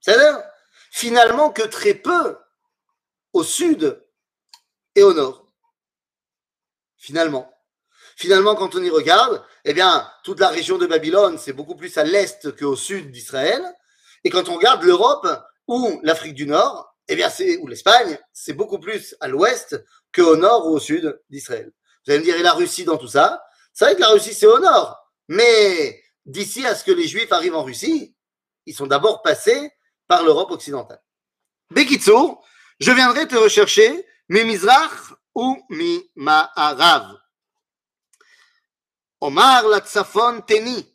C'est-à-dire, 0.00 0.42
finalement, 0.90 1.50
que 1.50 1.62
très 1.62 1.94
peu 1.94 2.38
au 3.32 3.44
sud 3.44 4.02
et 4.94 5.02
au 5.02 5.12
nord. 5.12 5.41
Finalement. 7.02 7.52
Finalement, 8.16 8.54
quand 8.54 8.76
on 8.76 8.82
y 8.82 8.88
regarde, 8.88 9.44
eh 9.64 9.74
bien, 9.74 10.08
toute 10.22 10.38
la 10.38 10.50
région 10.50 10.78
de 10.78 10.86
Babylone, 10.86 11.36
c'est 11.36 11.52
beaucoup 11.52 11.74
plus 11.74 11.98
à 11.98 12.04
l'est 12.04 12.56
qu'au 12.56 12.76
sud 12.76 13.10
d'Israël. 13.10 13.60
Et 14.22 14.30
quand 14.30 14.48
on 14.48 14.54
regarde 14.54 14.84
l'Europe 14.84 15.26
ou 15.66 15.98
l'Afrique 16.04 16.34
du 16.34 16.46
Nord, 16.46 16.94
eh 17.08 17.16
bien, 17.16 17.28
c'est, 17.28 17.56
ou 17.56 17.66
l'Espagne, 17.66 18.16
c'est 18.32 18.52
beaucoup 18.52 18.78
plus 18.78 19.16
à 19.18 19.26
l'ouest 19.26 19.84
qu'au 20.14 20.36
nord 20.36 20.68
ou 20.68 20.76
au 20.76 20.78
sud 20.78 21.20
d'Israël. 21.28 21.72
Vous 22.06 22.12
allez 22.12 22.20
me 22.20 22.24
dire, 22.24 22.36
et 22.36 22.42
la 22.44 22.52
Russie 22.52 22.84
dans 22.84 22.98
tout 22.98 23.08
ça? 23.08 23.42
C'est 23.72 23.84
vrai 23.84 23.96
que 23.96 24.00
la 24.00 24.10
Russie, 24.10 24.32
c'est 24.32 24.46
au 24.46 24.60
nord. 24.60 24.96
Mais 25.26 26.00
d'ici 26.24 26.64
à 26.64 26.76
ce 26.76 26.84
que 26.84 26.92
les 26.92 27.08
Juifs 27.08 27.32
arrivent 27.32 27.56
en 27.56 27.64
Russie, 27.64 28.14
ils 28.66 28.76
sont 28.76 28.86
d'abord 28.86 29.22
passés 29.22 29.72
par 30.06 30.22
l'Europe 30.22 30.52
occidentale. 30.52 31.02
Bekitsour, 31.72 32.46
je 32.78 32.92
viendrai 32.92 33.26
te 33.26 33.34
rechercher, 33.34 34.06
mi 34.28 34.44
Mizrach 34.44 35.14
ou 35.34 35.66
teni, 40.46 40.86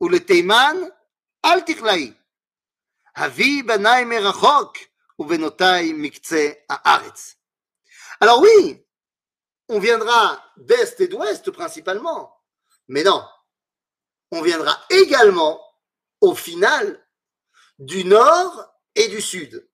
ou 0.00 0.08
le 0.08 0.20
teiman, 0.24 0.90
al 1.42 1.64
tichlaï. 1.64 2.14
Havi 3.14 3.62
benai 3.62 4.04
merachok, 4.04 4.78
ou 5.18 5.24
benotai 5.24 5.92
mikce 5.92 6.64
haaretz. 6.68 7.36
Alors 8.20 8.40
oui, 8.40 8.84
on 9.68 9.78
viendra 9.78 10.42
d'est 10.56 11.00
et 11.00 11.08
d'ouest 11.08 11.50
principalement, 11.50 12.36
mais 12.88 13.02
non, 13.02 13.24
on 14.30 14.42
viendra 14.42 14.78
également, 14.90 15.60
au 16.20 16.34
final, 16.34 17.04
du 17.78 18.04
nord 18.04 18.72
et 18.94 19.08
du 19.08 19.20
sud. 19.20 19.68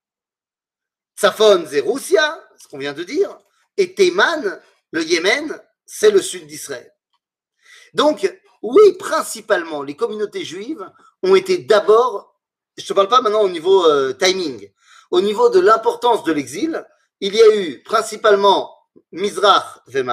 Safon, 1.15 1.65
c'est 1.69 1.79
Roussia, 1.79 2.41
ce 2.57 2.67
qu'on 2.67 2.79
vient 2.79 2.93
de 2.93 3.03
dire, 3.03 3.37
et 3.77 3.93
Théman, 3.93 4.59
le 4.91 5.03
Yémen, 5.03 5.59
c'est 5.85 6.11
le 6.11 6.21
sud 6.21 6.47
d'Israël. 6.47 6.93
Donc, 7.93 8.31
oui, 8.61 8.93
principalement, 8.93 9.83
les 9.83 9.95
communautés 9.95 10.45
juives 10.45 10.89
ont 11.21 11.35
été 11.35 11.57
d'abord, 11.59 12.39
je 12.77 12.83
ne 12.83 12.87
te 12.87 12.93
parle 12.93 13.09
pas 13.09 13.21
maintenant 13.21 13.41
au 13.41 13.49
niveau 13.49 13.85
euh, 13.85 14.13
timing, 14.13 14.71
au 15.11 15.21
niveau 15.21 15.49
de 15.49 15.59
l'importance 15.59 16.23
de 16.23 16.31
l'exil, 16.31 16.85
il 17.19 17.35
y 17.35 17.41
a 17.41 17.55
eu 17.55 17.83
principalement 17.83 18.75
Mizrach 19.11 19.79
et 19.93 20.03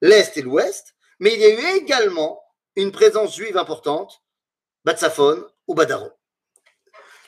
l'Est 0.00 0.36
et 0.36 0.42
l'Ouest, 0.42 0.94
mais 1.18 1.32
il 1.34 1.40
y 1.40 1.44
a 1.44 1.48
eu 1.48 1.76
également 1.76 2.42
une 2.76 2.92
présence 2.92 3.36
juive 3.36 3.56
importante, 3.56 4.22
Batsafon 4.84 5.46
ou 5.66 5.74
Badaro. 5.74 6.10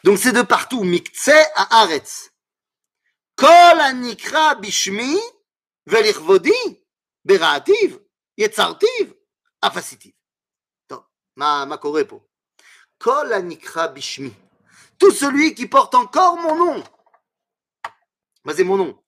Donc 0.04 0.18
c'est 0.18 0.32
de 0.32 0.42
partout, 0.42 0.84
Mikce 0.84 1.30
à 1.54 1.82
Aretz. 1.82 2.30
Beraativ 7.24 7.98
yetzartiv 8.36 9.12
afasitiv. 9.60 10.12
Ma, 11.36 11.66
ma 11.66 11.76
korepo. 11.76 12.22
Kol 12.98 13.32
anikra 13.32 13.88
bishmi. 13.88 14.32
Tout 14.98 15.10
celui 15.10 15.54
qui 15.54 15.66
porte 15.66 15.94
encore 15.94 16.36
mon 16.38 16.56
nom. 16.56 16.84
c'est 18.54 18.64
mon 18.64 18.76
nom. 18.78 19.02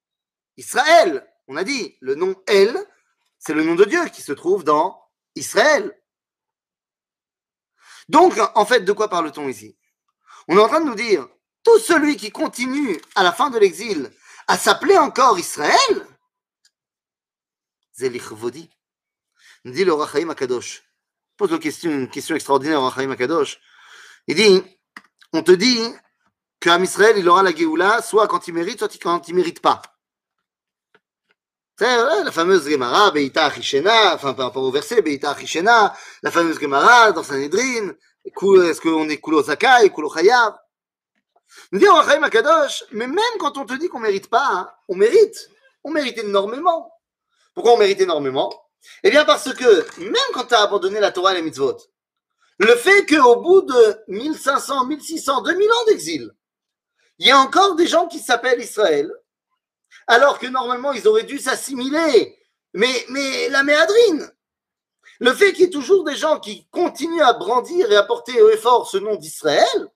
Israël, 0.57 1.27
on 1.47 1.57
a 1.57 1.65
dit, 1.65 1.97
le 2.01 2.15
nom 2.15 2.35
El, 2.47 2.77
c'est 3.39 3.55
le 3.55 3.63
nom 3.63 3.75
de 3.75 3.85
Dieu 3.85 4.05
qui 4.09 4.21
se 4.21 4.33
trouve 4.33 4.65
dans 4.65 5.01
Israël. 5.35 5.99
Donc, 8.09 8.35
en 8.55 8.67
fait, 8.67 8.81
de 8.81 8.93
quoi 8.93 9.09
parle-t-on 9.09 9.49
ici? 9.49 9.79
On 10.49 10.59
est 10.59 10.61
en 10.61 10.69
train 10.69 10.81
de 10.81 10.87
nous 10.87 10.95
dire, 10.95 11.27
tout 11.63 11.79
celui 11.79 12.17
qui 12.17 12.31
continue 12.31 13.01
à 13.15 13.23
la 13.23 13.33
fin 13.33 13.49
de 13.49 13.59
l'exil 13.59 14.11
à 14.49 14.59
s'appeler 14.59 14.99
encore 14.99 15.39
Israël, 15.39 16.07
Zelichvodi. 17.95 18.69
Nous 19.65 19.73
dit 19.73 19.85
le 19.85 19.93
Rachaim 19.93 20.31
Akadosh. 20.31 20.83
Pose 21.37 21.53
une 21.53 22.09
question, 22.09 22.35
extraordinaire 22.35 22.83
au 22.83 22.87
Akadosh. 22.87 23.61
Il 24.27 24.37
dit, 24.37 24.63
on 25.33 25.43
te 25.43 25.53
dit 25.53 25.81
qu'Am 26.61 26.83
Israël, 26.83 27.17
il 27.19 27.29
aura 27.29 27.43
la 27.43 27.55
Géoula, 27.55 28.03
soit 28.03 28.27
quand 28.27 28.49
il 28.49 28.55
mérite, 28.55 28.79
soit 28.79 28.89
quand 29.01 29.29
il 29.29 29.33
ne 29.33 29.37
mérite 29.37 29.61
pas. 29.61 29.83
La 31.81 32.33
fameuse 32.33 32.69
Gemara, 32.69 33.13
Beita 33.13 33.45
Achishena, 33.45 34.17
enfin 34.17 34.35
par 34.35 34.47
rapport 34.47 34.65
au 34.65 34.73
verset, 34.73 35.01
Beita 35.01 35.31
Achishena, 35.31 35.97
la 36.23 36.31
fameuse 36.33 36.59
Gemara 36.59 37.13
dans 37.13 37.23
Sanhedrin, 37.23 37.93
est-ce 38.25 38.81
qu'on 38.81 39.09
est 39.09 39.21
Kulo 39.21 39.43
Zakai, 39.45 39.93
Kulo 39.95 40.13
Chayav? 40.13 40.57
Nous 41.73 41.79
dit 41.79 41.89
Rachaim 41.89 42.23
Akadosh, 42.23 42.85
mais 42.93 43.07
même 43.07 43.39
quand 43.39 43.57
on 43.59 43.67
te 43.67 43.75
dit 43.75 43.89
qu'on 43.89 44.01
mérite 44.01 44.29
pas, 44.29 44.49
hein, 44.51 44.71
on 44.89 44.97
mérite. 44.97 45.51
On 45.85 45.91
mérite 45.91 46.19
énormément. 46.19 46.93
Pourquoi 47.55 47.75
on 47.75 47.79
mérite 47.79 48.01
énormément? 48.01 48.53
Eh 49.03 49.11
bien 49.11 49.25
parce 49.25 49.53
que 49.55 50.01
même 50.01 50.15
quand 50.33 50.45
tu 50.45 50.55
as 50.55 50.63
abandonné 50.63 51.01
la 51.01 51.11
Torah 51.11 51.33
et 51.33 51.37
les 51.37 51.43
mitzvot, 51.43 51.77
le 52.59 52.75
fait 52.77 53.07
qu'au 53.07 53.37
bout 53.41 53.63
de 53.63 53.99
1500, 54.09 54.87
1600, 54.87 55.43
2000 55.43 55.71
ans 55.71 55.85
d'exil, 55.87 56.31
il 57.19 57.27
y 57.27 57.31
a 57.31 57.39
encore 57.39 57.75
des 57.75 57.87
gens 57.87 58.07
qui 58.07 58.19
s'appellent 58.19 58.61
Israël, 58.61 59.13
alors 60.07 60.39
que 60.39 60.47
normalement 60.47 60.93
ils 60.93 61.07
auraient 61.09 61.25
dû 61.25 61.39
s'assimiler. 61.39 62.37
Mais, 62.75 63.07
mais 63.09 63.49
la 63.49 63.63
méadrine, 63.63 64.31
le 65.21 65.33
fait 65.33 65.53
qu'il 65.53 65.65
y 65.65 65.69
ait 65.69 65.71
toujours 65.71 66.05
des 66.05 66.17
gens 66.17 66.39
qui 66.39 66.69
continuent 66.71 67.23
à 67.23 67.33
brandir 67.33 67.91
et 67.91 67.97
à 67.97 68.03
porter 68.03 68.41
au 68.43 68.51
effort 68.51 68.89
ce 68.89 68.99
nom 68.99 69.17
d'Israël, 69.17 69.89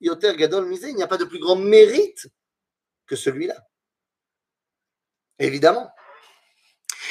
il 0.00 0.94
n'y 0.94 1.02
a 1.02 1.06
pas 1.06 1.16
de 1.16 1.24
plus 1.24 1.38
grand 1.38 1.56
mérite 1.56 2.28
que 3.06 3.16
celui-là. 3.16 3.56
Évidemment. 5.38 5.90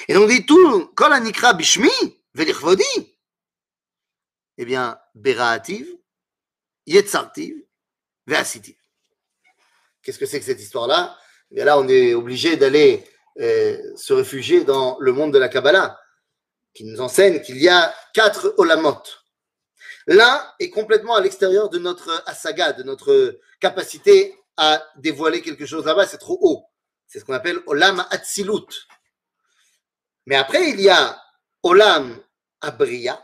Et 0.07 0.13
donc, 0.13 0.29
dit 0.29 0.45
tout, 0.45 0.87
Kol 0.95 1.13
Anikra 1.13 1.53
Bishmi, 1.53 1.89
Velichvodi, 2.33 3.17
eh 4.57 4.65
bien, 4.65 4.99
Beraativ, 5.15 5.87
Yetzartiv, 6.85 7.55
Veasitiv. 8.25 8.75
Qu'est-ce 10.01 10.19
que 10.19 10.25
c'est 10.25 10.39
que 10.39 10.45
cette 10.45 10.61
histoire-là? 10.61 11.17
Eh 11.51 11.55
bien 11.55 11.65
là, 11.65 11.79
on 11.79 11.87
est 11.87 12.13
obligé 12.13 12.57
d'aller 12.57 13.03
euh, 13.39 13.77
se 13.95 14.13
réfugier 14.13 14.63
dans 14.63 14.97
le 14.99 15.11
monde 15.13 15.33
de 15.33 15.39
la 15.39 15.49
Kabbalah, 15.49 15.99
qui 16.73 16.83
nous 16.83 17.01
enseigne 17.01 17.41
qu'il 17.41 17.57
y 17.57 17.69
a 17.69 17.93
quatre 18.13 18.53
olamot. 18.57 19.01
L'un 20.07 20.53
est 20.59 20.69
complètement 20.69 21.15
à 21.15 21.21
l'extérieur 21.21 21.69
de 21.69 21.79
notre 21.79 22.23
asaga, 22.25 22.71
de 22.71 22.83
notre 22.83 23.39
capacité 23.59 24.39
à 24.55 24.81
dévoiler 24.95 25.41
quelque 25.41 25.65
chose 25.65 25.85
là-bas, 25.85 26.07
c'est 26.07 26.17
trop 26.17 26.39
haut. 26.41 26.65
C'est 27.07 27.19
ce 27.19 27.25
qu'on 27.25 27.33
appelle 27.33 27.61
olam 27.67 28.05
atzilut. 28.09 28.87
Mais 30.25 30.35
après, 30.35 30.69
il 30.69 30.79
y 30.79 30.89
a 30.89 31.21
olam 31.61 32.21
abriya, 32.61 33.21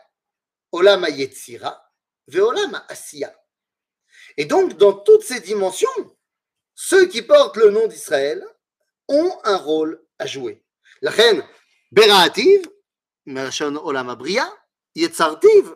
olam 0.74 1.06
yetzira, 1.10 1.90
ve 2.28 2.40
olam 2.40 2.82
asiya. 2.90 3.34
Et 4.36 4.46
donc, 4.46 4.78
dans 4.78 4.94
toutes 4.94 5.24
ces 5.24 5.40
dimensions, 5.40 5.90
ceux 6.76 7.08
qui 7.08 7.22
portent 7.22 7.58
le 7.58 7.72
nom 7.72 7.88
d'Israël 7.88 8.44
ont 9.08 9.38
un 9.46 9.58
rôle 9.58 10.04
à 10.20 10.26
jouer. 10.26 10.64
La 11.02 11.12
reine 11.12 11.44
Beraativ, 11.92 12.70
olam 13.28 14.10
abriya, 14.10 14.52
yetzartiv, 14.96 15.76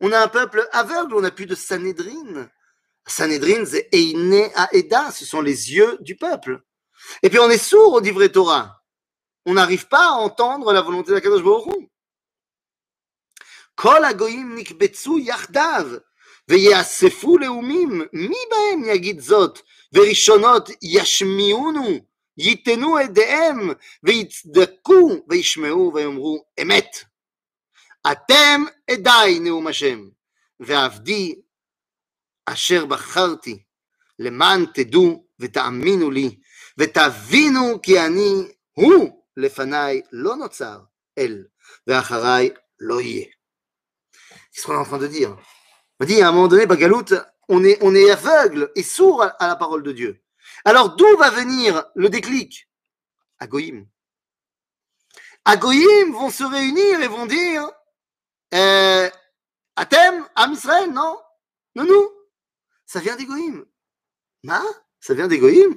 on 0.00 0.12
a 0.12 0.20
un 0.20 0.28
peuple 0.28 0.68
aveugle, 0.72 1.14
on 1.14 1.20
n'a 1.20 1.30
plus 1.30 1.46
de 1.46 1.54
Sanhedrin. 1.54 2.48
Sanhedrin, 3.06 3.64
c'est 3.64 3.88
Eine 3.92 4.50
Aeda, 4.72 5.10
ce 5.10 5.24
sont 5.24 5.40
les 5.40 5.72
yeux 5.72 5.98
du 6.00 6.16
peuple. 6.16 6.62
Et 7.22 7.30
puis 7.30 7.38
on 7.38 7.50
est 7.50 7.58
sourd 7.58 7.94
au 7.94 8.00
vrai 8.00 8.28
Torah. 8.28 8.82
On 9.46 9.54
n'arrive 9.54 9.88
pas 9.88 10.08
à 10.08 10.12
entendre 10.12 10.72
la 10.72 10.82
volonté 10.82 11.10
de 11.10 11.14
la 11.14 11.20
Kadosh 11.20 11.42
Baruch 11.42 11.66
Hu. 11.66 11.86
כל 13.74 14.04
הגויים 14.04 14.54
נקבצו 14.56 15.18
יחדיו 15.18 15.86
ויאספו 16.48 17.38
לאומים, 17.38 18.02
מי 18.12 18.36
בהם 18.50 18.84
יגיד 18.84 19.20
זאת? 19.20 19.60
וראשונות 19.92 20.70
ישמיעונו, 20.82 21.98
ייתנו 22.38 22.96
עדיהם 22.96 23.70
ויצדקו 24.02 25.10
וישמעו 25.28 25.92
ויאמרו 25.94 26.44
אמת. 26.62 27.04
אתם 28.12 28.64
עדיי 28.90 29.38
נאום 29.38 29.66
השם, 29.66 30.08
ועבדי 30.60 31.40
אשר 32.46 32.86
בחרתי, 32.86 33.62
למען 34.18 34.66
תדעו 34.74 35.26
ותאמינו 35.40 36.10
לי, 36.10 36.38
ותבינו 36.78 37.82
כי 37.82 38.00
אני 38.00 38.52
הוא 38.72 39.24
לפניי 39.36 40.00
לא 40.12 40.36
נוצר 40.36 40.80
אל, 41.18 41.44
ואחריי 41.86 42.50
לא 42.80 43.00
יהיה. 43.00 43.26
Qu'est-ce 44.52 44.66
qu'on 44.66 44.74
est 44.74 44.76
en 44.76 44.84
train 44.84 44.98
de 44.98 45.06
dire 45.06 45.36
On 46.00 46.04
dit 46.04 46.20
à 46.22 46.28
un 46.28 46.32
moment 46.32 46.48
donné, 46.48 46.66
Bagalout, 46.66 47.14
on 47.48 47.62
est, 47.64 47.78
on 47.82 47.94
est 47.94 48.10
aveugle 48.10 48.70
et 48.74 48.82
sourd 48.82 49.22
à, 49.22 49.28
à 49.28 49.46
la 49.48 49.56
parole 49.56 49.82
de 49.82 49.92
Dieu. 49.92 50.22
Alors 50.64 50.96
d'où 50.96 51.16
va 51.16 51.30
venir 51.30 51.84
le 51.94 52.08
déclic 52.08 52.68
À 53.38 53.46
Goïm. 53.46 53.86
À 55.44 55.56
Goïm 55.56 56.12
vont 56.12 56.30
se 56.30 56.44
réunir 56.44 57.00
et 57.00 57.08
vont 57.08 57.26
dire 57.26 57.64
euh, 57.64 57.70
Atem, 59.75 60.25
Am 60.35 60.53
Israël, 60.53 60.91
non? 60.91 61.17
Non, 61.75 61.83
nous 61.83 62.09
Ça 62.85 62.99
vient 62.99 63.15
d'Egoïm. 63.15 63.65
Hein 64.47 64.65
Ça 65.01 65.13
vient 65.13 65.27
d'Egoïm 65.27 65.73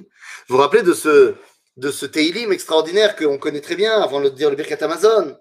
Vous 0.47 0.55
vous 0.55 0.57
rappelez 0.57 0.83
de 0.83 0.93
ce, 0.93 1.35
de 1.75 1.91
ce 1.91 2.05
Teilim 2.05 2.51
extraordinaire 2.51 3.15
qu'on 3.15 3.37
connaît 3.37 3.61
très 3.61 3.75
bien 3.75 4.01
avant 4.01 4.21
de 4.21 4.29
dire 4.29 4.49
le 4.49 4.55
Birkat 4.55 4.83
Amazon? 4.83 5.37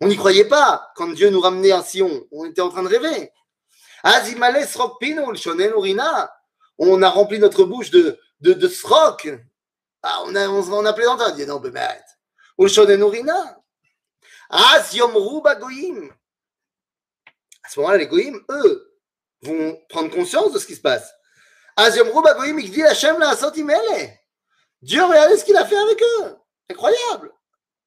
On 0.00 0.08
n'y 0.08 0.16
croyait 0.16 0.48
pas 0.48 0.90
quand 0.96 1.08
Dieu 1.08 1.30
nous 1.30 1.40
ramenait 1.40 1.72
à 1.72 1.82
Sion. 1.82 2.26
On 2.32 2.46
était 2.46 2.62
en 2.62 2.70
train 2.70 2.82
de 2.82 2.88
rêver. 2.88 3.30
On 6.78 7.02
a 7.02 7.10
rempli 7.10 7.38
notre 7.38 7.64
bouche 7.64 7.90
de, 7.90 8.18
de, 8.40 8.52
de. 8.54 8.68
Ah, 10.02 10.22
on, 10.24 10.34
a, 10.34 10.48
on, 10.48 10.72
on 10.72 10.84
a 10.84 10.92
plaisanté. 10.92 11.24
On 11.26 11.34
dit 11.34 11.46
non, 11.46 11.60
mais 11.60 11.78
arrête. 11.80 12.04
Ulshonen 12.58 13.00
Urina. 13.00 13.60
Az 14.50 14.94
Yomru 14.94 15.42
Bagoyim. 15.42 16.10
À 17.64 17.68
ce 17.70 17.80
moment-là, 17.80 17.98
les 17.98 18.06
goïms, 18.06 18.40
eux, 18.48 18.98
vont 19.42 19.78
prendre 19.88 20.10
conscience 20.10 20.52
de 20.52 20.58
ce 20.58 20.66
qui 20.66 20.74
se 20.74 20.80
passe. 20.80 21.12
Dieu, 24.80 25.04
regardez 25.04 25.36
ce 25.36 25.44
qu'il 25.44 25.56
a 25.56 25.66
fait 25.66 25.76
avec 25.76 26.02
eux. 26.02 26.36
Incroyable. 26.70 27.32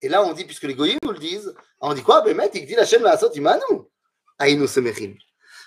Et 0.02 0.10
là, 0.10 0.24
on 0.24 0.34
dit, 0.34 0.45
puisque 0.45 0.63
les 0.63 0.76
goïms 0.76 1.00
nous 1.04 1.12
le 1.12 1.19
disent, 1.19 1.54
on 1.80 1.93
dit 1.93 2.04
quoi? 2.04 2.21
Ben, 2.21 2.39
il 2.54 2.65
dit 2.65 2.76
la 2.76 2.86
chaîne 2.86 3.04
la 3.04 3.19
Imanu. 3.34 3.62
Aïnou 4.38 4.67
Semechim. 4.67 5.15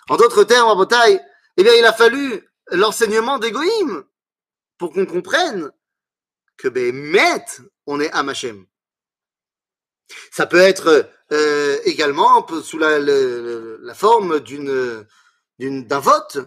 En 0.08 0.16
d'autres 0.16 0.44
termes, 0.44 0.76
bataille, 0.78 1.20
eh 1.56 1.62
bien, 1.62 1.74
il 1.74 1.84
a 1.84 1.92
fallu 1.92 2.48
l'enseignement 2.68 3.38
des 3.38 3.50
goïms 3.52 4.04
pour 4.78 4.92
qu'on 4.92 5.06
comprenne 5.06 5.70
que, 6.57 6.67
ben, 6.67 7.43
on 7.85 7.99
est 7.99 8.11
Amachem. 8.11 8.65
Ça 10.31 10.45
peut 10.45 10.59
être 10.59 11.09
euh, 11.31 11.77
également 11.85 12.45
sous 12.61 12.77
la, 12.77 12.99
la, 12.99 13.77
la 13.79 13.93
forme 13.93 14.39
d'une, 14.39 15.05
d'une, 15.59 15.85
d'un 15.85 15.99
vote 15.99 16.39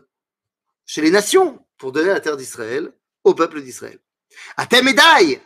chez 0.84 1.00
les 1.00 1.10
nations 1.10 1.64
pour 1.78 1.92
donner 1.92 2.08
la 2.08 2.20
terre 2.20 2.36
d'Israël 2.36 2.92
au 3.24 3.34
peuple 3.34 3.62
d'Israël. 3.62 3.98
Atem 4.56 4.88
Edaï 4.88 5.40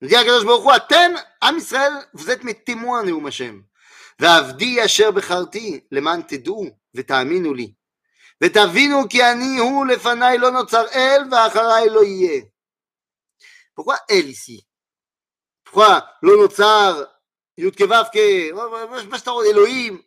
nous 0.00 0.08
dit 0.08 0.16
Akadosh 0.16 0.44
Baruch 0.44 0.64
Hu, 0.64 0.70
Atem, 0.70 1.20
Am 1.40 1.58
Israël, 1.58 1.92
vous 2.14 2.30
êtes 2.30 2.44
mes 2.44 2.54
témoins, 2.54 3.04
Neum 3.04 3.26
Hashem. 3.26 3.64
ועבדי 4.20 4.84
אשר 4.84 5.10
בחרתי 5.10 5.80
למען 5.92 6.22
תדעו 6.22 6.66
ותאמינו 6.94 7.54
לי 7.54 7.72
ותבינו 8.42 9.08
כי 9.08 9.24
אני 9.24 9.58
הוא 9.58 9.86
לפניי 9.86 10.38
לא 10.38 10.50
נוצר 10.50 10.84
אל 10.94 11.22
ואחריי 11.30 11.88
לא 11.88 12.04
יהיה. 12.04 12.42
pourquoi 13.75 13.99
elle 14.09 14.29
ici? 14.29 14.65
Pourquoi 15.63 16.09
Yudkevavke, 17.57 18.15
Elohim 18.15 20.01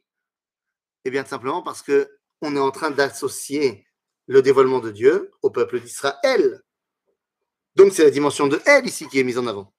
Eh 1.04 1.10
bien, 1.10 1.24
simplement 1.24 1.62
parce 1.62 1.82
que 1.82 2.18
on 2.40 2.54
est 2.56 2.60
en 2.60 2.70
train 2.70 2.90
d'associer 2.90 3.86
le 4.26 4.42
dévoilement 4.42 4.80
de 4.80 4.90
Dieu 4.90 5.30
au 5.42 5.50
peuple 5.50 5.80
d'Israël. 5.80 6.62
Donc, 7.74 7.92
c'est 7.92 8.04
la 8.04 8.10
dimension 8.10 8.46
de 8.46 8.60
elle 8.66 8.86
ici 8.86 9.08
qui 9.08 9.18
est 9.18 9.24
mise 9.24 9.38
en 9.38 9.46
avant. 9.46 9.74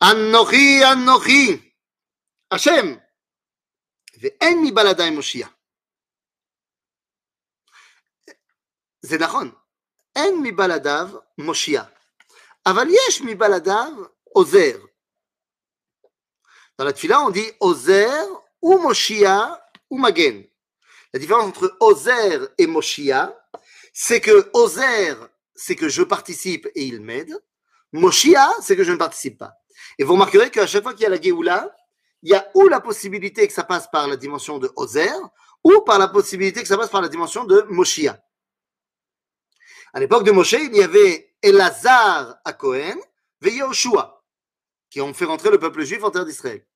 Anochi, 0.00 0.82
Anochi, 0.82 1.62
Hachem, 2.50 3.00
Ve'en 4.16 4.60
mi 4.60 4.72
baladai 4.72 5.10
Moshia. 5.10 5.50
Zenachon, 9.02 9.52
אין 10.15 10.43
מבלעדיו 10.43 11.09
מושיע, 11.37 11.83
אבל 12.65 12.87
יש 12.89 13.21
מבלעדיו 13.21 13.91
עוזר. 14.23 14.77
Dans 16.77 16.85
la 16.85 16.93
tfila, 16.93 17.21
on 17.21 17.29
dit 17.29 17.51
Ozer 17.59 18.09
ou 18.59 18.79
Moshia 18.79 19.61
ou 19.91 19.99
Magen. 19.99 20.43
La 21.13 21.19
différence 21.19 21.45
entre 21.45 21.77
Ozer 21.79 22.47
et 22.57 22.65
Moshia, 22.65 23.37
c'est 23.93 24.19
que 24.19 24.49
Ozer, 24.53 25.15
c'est 25.53 25.75
que 25.75 25.89
je 25.89 26.01
participe 26.01 26.67
et 26.73 26.85
il 26.85 27.01
m'aide. 27.01 27.37
Moshia, 27.91 28.49
c'est 28.61 28.75
que 28.75 28.83
je 28.83 28.91
ne 28.91 28.97
participe 28.97 29.37
pas. 29.37 29.53
Et 29.99 30.03
vous 30.03 30.13
remarquerez 30.13 30.49
qu'à 30.49 30.65
chaque 30.65 30.81
fois 30.81 30.93
qu'il 30.93 31.03
y 31.03 31.05
a 31.05 31.09
la 31.09 31.21
Géoula, 31.21 31.75
il 32.23 32.31
y 32.31 32.33
a 32.33 32.49
ou 32.55 32.67
la 32.67 32.81
possibilité 32.81 33.47
que 33.47 33.53
ça 33.53 33.63
passe 33.63 33.87
par 33.91 34.07
la 34.07 34.15
dimension 34.15 34.57
de 34.57 34.71
Ozer, 34.75 35.13
ou 35.63 35.81
par 35.81 35.99
la 35.99 36.07
possibilité 36.07 36.61
que 36.61 36.67
ça 36.67 36.77
passe 36.77 36.89
par 36.89 37.01
la 37.01 37.09
dimension 37.09 37.43
de 37.43 37.63
Moshia. 37.69 38.19
À 39.96 39.98
l'époque 39.98 40.24
de 40.24 40.30
Moshe, 40.30 40.52
il 40.52 40.76
y 40.76 40.82
avait 40.82 41.34
Elazar 41.40 42.36
à 42.44 42.52
Cohen 42.52 42.98
et 43.42 43.50
Yehoshua, 43.50 44.22
qui 44.90 45.00
ont 45.00 45.14
fait 45.14 45.24
rentrer 45.24 45.50
le 45.50 45.58
peuple 45.58 45.84
juif 45.84 46.04
en 46.04 46.10
terre 46.10 46.26
d'Israël. 46.26 46.66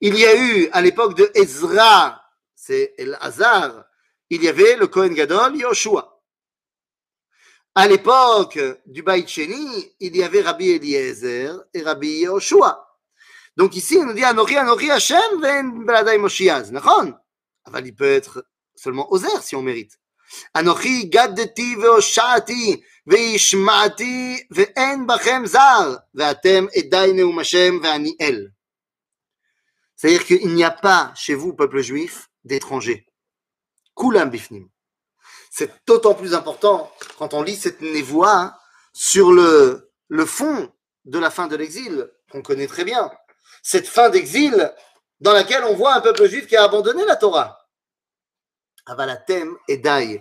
Il 0.00 0.18
y 0.18 0.24
a 0.24 0.34
eu, 0.34 0.70
à 0.72 0.80
l'époque 0.80 1.14
de 1.18 1.30
Ezra, 1.34 2.18
c'est 2.54 2.94
Elazar, 2.96 3.84
il 4.30 4.42
y 4.42 4.48
avait 4.48 4.76
le 4.76 4.86
Cohen 4.86 5.10
Gadol, 5.12 5.54
Yehoshua. 5.54 6.18
À 7.74 7.86
l'époque 7.86 8.58
du 8.86 9.02
Baït 9.02 9.28
Sheni, 9.28 9.94
il 10.00 10.16
y 10.16 10.22
avait 10.22 10.40
Rabbi 10.40 10.70
Eliezer 10.70 11.62
et 11.74 11.82
Rabbi 11.82 12.20
Yehoshua. 12.20 12.88
Donc 13.58 13.76
ici, 13.76 13.98
on 13.98 14.06
nous 14.06 14.14
dit 14.14 14.24
Anori, 14.24 14.56
Anori 14.56 14.90
Hashem, 14.90 15.42
Ven 15.42 15.84
Beladai 15.84 16.16
Moshiaz. 16.16 16.72
Mais 16.72 17.80
il 17.84 17.94
peut 17.94 18.10
être 18.10 18.46
seulement 18.74 19.12
Ozer 19.12 19.42
si 19.42 19.56
on 19.56 19.60
mérite. 19.60 19.98
Ve'ishmati 23.04 24.46
ve'en 24.50 25.06
bachem 25.06 25.46
zar 25.46 26.04
ve'atem 26.14 26.68
edai 26.72 27.12
neum 27.12 27.38
Hashem 27.38 27.80
ve'aniel. 27.80 28.52
C'est-à-dire 29.96 30.24
qu'il 30.24 30.54
n'y 30.54 30.64
a 30.64 30.70
pas 30.70 31.12
chez 31.16 31.34
vous, 31.34 31.52
peuple 31.52 31.80
juif, 31.80 32.30
d'étrangers. 32.44 33.06
Kulam 33.96 34.30
bifnim. 34.30 34.68
C'est 35.50 35.70
d'autant 35.86 36.14
plus 36.14 36.34
important 36.34 36.92
quand 37.18 37.34
on 37.34 37.42
lit 37.42 37.56
cette 37.56 37.80
névoie 37.80 38.56
sur 38.92 39.32
le, 39.32 39.90
le 40.08 40.24
fond 40.24 40.72
de 41.04 41.18
la 41.18 41.30
fin 41.30 41.48
de 41.48 41.56
l'exil, 41.56 42.08
qu'on 42.30 42.42
connaît 42.42 42.68
très 42.68 42.84
bien. 42.84 43.10
Cette 43.62 43.88
fin 43.88 44.10
d'exil 44.10 44.72
dans 45.20 45.32
laquelle 45.32 45.64
on 45.64 45.74
voit 45.74 45.94
un 45.94 46.00
peuple 46.00 46.28
juif 46.28 46.46
qui 46.46 46.56
a 46.56 46.64
abandonné 46.64 47.04
la 47.04 47.16
Torah. 47.16 47.61
Avalatem 48.87 49.57
edai. 49.71 50.17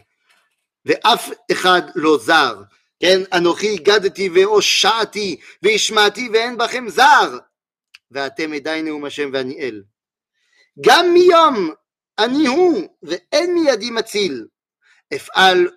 ואף 0.87 1.31
אחד 1.53 1.83
לא 1.95 2.19
זר. 2.19 2.63
כן, 3.01 3.21
אנוכי 3.33 3.75
הגדתי 3.75 4.29
והושעתי 4.35 5.41
והשמעתי 5.63 6.29
ואין 6.33 6.59
בכם 6.59 6.89
זר. 6.89 7.39
ואתם 8.11 8.53
עדיי 8.53 8.83
נאום 8.83 9.05
השם 9.05 9.31
ואני 9.33 9.61
אל. 9.61 9.83
גם 10.81 11.07
מיום 11.13 11.75
אני 12.19 12.47
הוא 12.47 12.89
ואין 13.03 13.55
מידי 13.55 13.91
מציל. 13.91 14.47
אפעל 15.15 15.69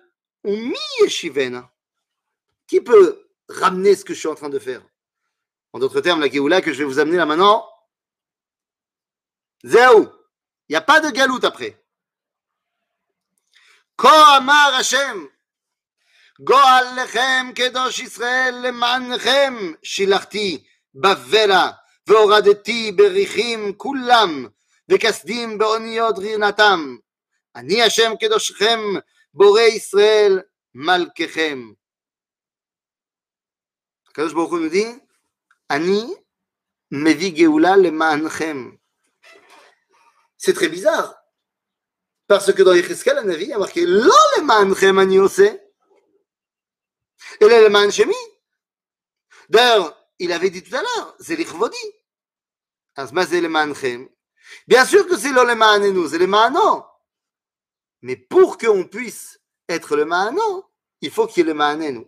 ומי 0.44 1.06
ישיבנה? 1.06 1.60
Qui 2.68 2.80
peut 2.80 3.18
ramener 3.48 3.94
ce 3.96 4.04
que 4.04 4.14
je 4.14 4.20
suis 4.20 4.28
en 4.28 4.34
train 4.34 4.48
de 4.48 4.58
faire 4.58 4.82
En 5.72 5.78
d'autres 5.78 6.00
termes, 6.00 6.20
la 6.20 6.28
Géoula 6.28 6.60
que 6.60 6.72
je 6.72 6.78
vais 6.78 6.84
vous 6.84 6.98
amener 6.98 7.16
là 7.16 7.26
maintenant, 7.26 7.64
Zéou. 9.64 10.08
Il 10.68 10.72
n'y 10.72 10.76
a 10.76 10.80
pas 10.80 11.00
de 11.00 11.10
galoute 11.10 11.44
après. 11.44 11.76
כה 13.98 14.36
אמר 14.36 14.70
השם, 14.80 15.26
גועל 16.40 16.84
לכם 17.02 17.46
קדוש 17.54 17.98
ישראל 17.98 18.54
למענכם 18.62 19.54
שילחתי 19.82 20.64
בבלה 20.94 21.70
והורדתי 22.06 22.92
בריחים 22.92 23.74
כולם 23.76 24.46
וכסדים 24.88 25.58
באוניות 25.58 26.18
רינתם. 26.18 26.96
אני 27.56 27.82
השם 27.82 28.12
קדושכם 28.20 28.80
בורא 29.34 29.60
ישראל 29.60 30.40
מלככם. 30.74 31.72
הקדוש 34.08 34.32
ברוך 34.32 34.50
הוא 34.50 34.60
יודעי, 34.60 34.98
אני 35.70 36.14
מביא 36.92 37.32
גאולה 37.36 37.76
למענכם. 37.76 38.70
C'est 40.42 40.54
très 40.54 40.68
bizarre. 40.68 41.14
Parce 42.27 42.51
que 42.53 42.63
dans 42.63 42.73
Yecheskel, 42.73 43.15
la 43.23 43.33
il 43.35 43.49
y 43.49 43.53
a 43.53 43.57
marqué 43.57 43.85
Lo 43.85 44.11
le 44.37 44.41
manchem 44.43 44.97
ani 44.97 45.19
ose. 45.19 45.39
Et 45.39 45.59
le 47.41 47.69
manchemi. 47.69 48.15
D'ailleurs, 49.49 49.95
il 50.19 50.31
avait 50.31 50.49
dit 50.49 50.63
tout 50.63 50.75
à 50.75 50.81
l'heure, 50.81 51.15
c'est 51.19 51.35
l'Ichvodi. 51.35 51.77
Bien 54.67 54.85
sûr 54.85 55.07
que 55.07 55.17
c'est 55.17 55.31
lo 55.31 55.43
le 55.43 55.55
manenu, 55.55 56.07
c'est 56.09 56.17
le 56.17 56.27
mano. 56.27 56.85
Mais 58.01 58.15
pour 58.15 58.57
qu'on 58.57 58.85
puisse 58.85 59.39
être 59.67 59.95
le 59.95 60.05
mano, 60.05 60.65
il 61.01 61.11
faut 61.11 61.27
qu'il 61.27 61.39
y 61.39 61.41
ait 61.41 61.51
le 61.51 61.53
manenu. 61.53 62.07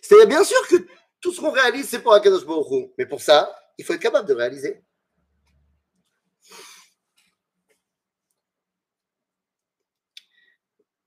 C'est-à-dire, 0.00 0.28
bien 0.28 0.44
sûr 0.44 0.66
que 0.68 0.76
tout 1.20 1.32
ce 1.32 1.40
qu'on 1.40 1.50
réalise, 1.50 1.88
c'est 1.88 2.00
pour 2.00 2.14
Akadosh 2.14 2.44
Baruch 2.44 2.90
Mais 2.98 3.06
pour 3.06 3.20
ça, 3.20 3.54
il 3.78 3.84
faut 3.84 3.92
être 3.92 4.00
capable 4.00 4.28
de 4.28 4.34
réaliser. 4.34 4.82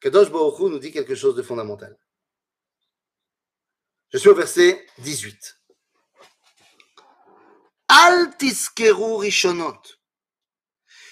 Kadosh 0.00 0.30
Baruch 0.30 0.60
nous 0.60 0.78
dit 0.78 0.92
quelque 0.92 1.14
chose 1.14 1.34
de 1.34 1.42
fondamental. 1.42 1.98
Je 4.12 4.18
suis 4.18 4.28
au 4.28 4.34
verset 4.34 4.86
18. 4.98 5.58
Al 7.88 8.36
tiskeru 8.36 9.16
rishonot. 9.16 9.82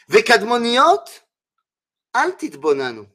Vekadmoniot, 0.08 1.06
al 2.12 2.36
titbonanu. 2.36 3.06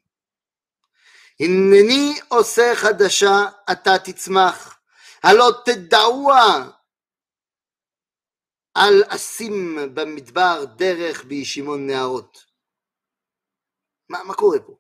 הנני 1.40 2.20
עושה 2.28 2.76
חדשה, 2.76 3.50
אתה 3.72 3.92
תצמח. 4.04 4.80
הלא 5.24 5.52
תדעוה 5.66 6.70
אל 8.78 9.04
אשים 9.08 9.78
במדבר 9.94 10.66
דרך 10.76 11.26
בישימון 11.26 11.88
נהרות. 11.88 12.46
מה, 14.10 14.24
מה 14.24 14.34
קורה 14.34 14.60
פה? 14.60 14.78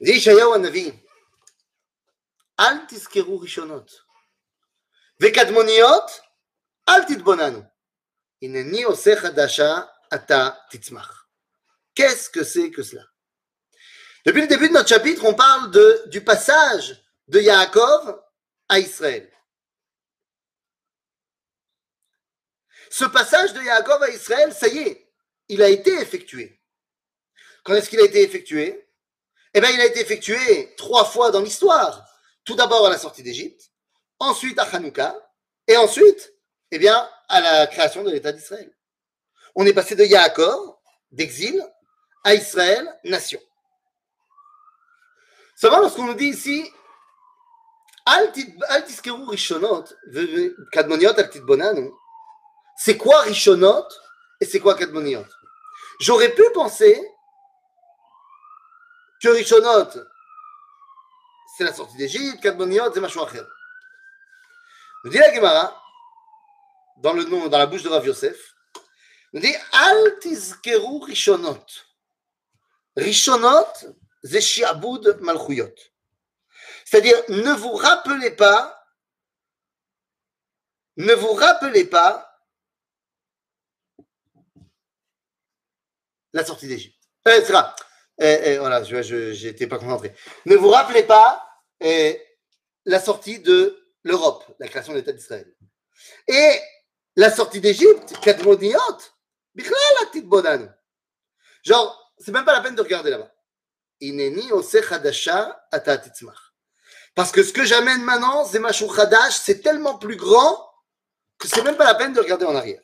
זה 0.00 0.12
ישעיהו 0.12 0.54
הנביא, 0.54 0.92
אל 2.60 2.86
תזכרו 2.88 3.40
ראשונות, 3.40 3.90
וקדמוניות, 5.22 6.10
אל 6.88 7.04
תתבוננו. 7.04 7.62
הנני 8.42 8.82
עושה 8.82 9.10
חדשה, 9.16 9.74
אתה 10.14 10.48
תצמח. 10.70 11.26
Qu'est-ce 11.94 12.28
que 12.28 12.44
c'est 12.44 12.70
que 12.70 12.82
cela 12.82 13.04
Depuis 14.26 14.42
le 14.42 14.48
début 14.48 14.68
de 14.68 14.74
notre 14.74 14.88
chapitre, 14.88 15.24
on 15.24 15.34
parle 15.34 15.70
de, 15.70 16.02
du 16.06 16.22
passage 16.22 17.02
de 17.28 17.40
Yaakov 17.40 18.22
à 18.68 18.78
Israël. 18.78 19.32
Ce 22.90 23.04
passage 23.04 23.52
de 23.54 23.62
Yaakov 23.62 24.02
à 24.02 24.10
Israël, 24.10 24.52
ça 24.52 24.68
y 24.68 24.78
est, 24.78 25.12
il 25.48 25.62
a 25.62 25.68
été 25.68 25.92
effectué. 26.00 26.60
Quand 27.64 27.74
est-ce 27.74 27.88
qu'il 27.88 28.00
a 28.00 28.04
été 28.04 28.22
effectué 28.22 28.86
Eh 29.53 29.61
bien, 29.61 29.69
il 29.69 29.81
a 29.81 29.85
été 29.85 29.99
effectué 29.99 30.73
trois 30.77 31.05
fois 31.05 31.31
dans 31.31 31.41
l'histoire. 31.41 32.05
Tout 32.43 32.55
d'abord 32.55 32.87
à 32.87 32.89
la 32.89 32.97
sortie 32.97 33.23
d'Égypte, 33.23 33.71
ensuite 34.19 34.57
à 34.59 34.63
Hanouka, 34.63 35.15
et 35.67 35.77
ensuite, 35.77 36.33
eh 36.71 36.79
bien, 36.79 37.07
à 37.29 37.41
la 37.41 37.67
création 37.67 38.03
de 38.03 38.11
l'État 38.11 38.31
d'Israël. 38.31 38.71
On 39.55 39.65
est 39.65 39.73
passé 39.73 39.95
de 39.95 40.05
Yaakov, 40.05 40.75
d'exil, 41.11 41.61
à 42.23 42.33
Israël, 42.33 42.87
nation. 43.03 43.39
Seulement, 45.55 45.79
lorsqu'on 45.79 46.05
nous 46.05 46.13
dit 46.13 46.27
ici, 46.27 46.71
c'est 52.77 52.97
quoi 52.97 53.21
Rishonot 53.21 53.85
et 54.39 54.45
c'est 54.45 54.59
quoi 54.59 54.75
Kadmoniot? 54.75 55.25
J'aurais 55.99 56.33
pu 56.33 56.43
penser 56.53 56.99
que 59.21 59.29
Rishonot, 59.29 60.03
c'est 61.55 61.63
la 61.63 61.73
sortie 61.73 61.97
d'Égypte, 61.97 62.41
Kadmoniot, 62.41 62.93
c'est 62.93 62.99
Machouacher. 62.99 63.43
Nous 65.03 65.11
dit 65.11 65.17
la 65.17 65.33
Gemara, 65.33 65.81
dans, 66.97 67.13
le 67.13 67.23
nom, 67.25 67.47
dans 67.47 67.57
la 67.57 67.67
bouche 67.67 67.83
de 67.83 67.89
Rav 67.89 68.05
Yosef, 68.05 68.55
On 69.33 69.39
dit 69.39 69.55
Al 69.71 70.19
tizkeru 70.19 71.03
rishonot. 71.03 71.65
Rishonot, 72.95 73.73
c'est 74.23 74.41
shiabud 74.41 75.17
malchuyot. 75.21 75.73
C'est-à-dire, 76.85 77.15
ne 77.29 77.53
vous 77.53 77.73
rappelez 77.73 78.31
pas, 78.31 78.85
ne 80.97 81.13
vous 81.13 81.33
rappelez 81.33 81.85
pas 81.85 82.27
la 86.33 86.43
sortie 86.43 86.67
d'Égypte. 86.67 86.97
Euh, 87.27 87.41
Euh, 88.19 88.25
euh, 88.25 88.59
voilà, 88.59 88.83
je 88.83 89.45
n'étais 89.45 89.67
pas 89.67 89.79
concentré. 89.79 90.13
Ne 90.45 90.55
vous 90.55 90.69
rappelez 90.69 91.03
pas 91.03 91.47
la 92.85 92.99
sortie 92.99 93.39
de 93.39 93.77
l'Europe, 94.03 94.45
la 94.59 94.67
création 94.67 94.93
de 94.93 94.97
l'État 94.97 95.11
d'Israël. 95.11 95.55
Et 96.27 96.59
la 97.15 97.31
sortie 97.31 97.61
d'Égypte, 97.61 98.19
Kadmoniot, 98.21 98.79
la 99.55 100.05
petite 100.07 100.27
bonane. 100.27 100.75
Genre, 101.63 102.13
c'est 102.17 102.31
même 102.31 102.45
pas 102.45 102.53
la 102.53 102.61
peine 102.61 102.75
de 102.75 102.81
regarder 102.81 103.11
là-bas. 103.11 103.31
Parce 107.15 107.31
que 107.31 107.43
ce 107.43 107.53
que 107.53 107.65
j'amène 107.65 108.03
maintenant, 108.03 108.45
c'est 108.45 108.59
ma 108.59 108.71
chadash, 108.71 109.35
c'est 109.35 109.61
tellement 109.61 109.97
plus 109.97 110.15
grand 110.15 110.71
que 111.37 111.47
c'est 111.47 111.63
même 111.63 111.77
pas 111.77 111.85
la 111.85 111.95
peine 111.95 112.13
de 112.13 112.19
regarder 112.19 112.45
en 112.45 112.55
arrière. 112.55 112.81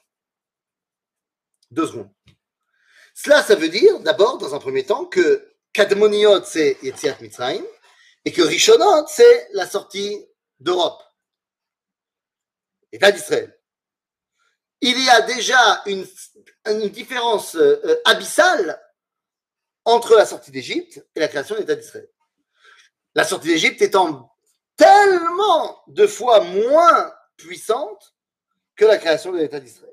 Deux 1.71 1.87
secondes. 1.87 2.11
Cela, 3.19 3.41
ça 3.41 3.55
veut 3.55 3.69
dire, 3.69 3.99
d'abord, 4.01 4.37
dans 4.37 4.53
un 4.53 4.59
premier 4.59 4.85
temps, 4.85 5.05
que 5.05 5.51
Kadmoniot, 5.73 6.43
c'est 6.43 6.77
Yetziat 6.83 7.17
Mitzrayim, 7.19 7.65
et 8.23 8.31
que 8.31 8.43
Rishonot, 8.43 9.07
c'est 9.07 9.49
la 9.53 9.65
sortie 9.65 10.23
d'Europe. 10.59 11.01
État 12.91 13.11
d'Israël. 13.11 13.59
Il 14.81 15.03
y 15.03 15.09
a 15.09 15.21
déjà 15.21 15.81
une, 15.87 16.05
différence 16.89 17.55
euh, 17.55 17.99
abyssale 18.05 18.79
entre 19.83 20.15
la 20.15 20.27
sortie 20.27 20.51
d'Égypte 20.51 21.03
et 21.15 21.19
la 21.19 21.27
création 21.27 21.55
de 21.55 21.61
l'État 21.61 21.75
d'Israël. 21.75 22.07
La 23.15 23.23
sortie 23.23 23.47
d'Égypte 23.47 23.81
étant 23.81 24.31
tellement 24.75 25.81
de 25.87 26.05
fois 26.05 26.41
moins 26.41 27.11
puissante 27.35 28.13
que 28.75 28.85
la 28.85 28.99
création 28.99 29.31
de 29.31 29.39
l'État 29.39 29.59
d'Israël. 29.59 29.91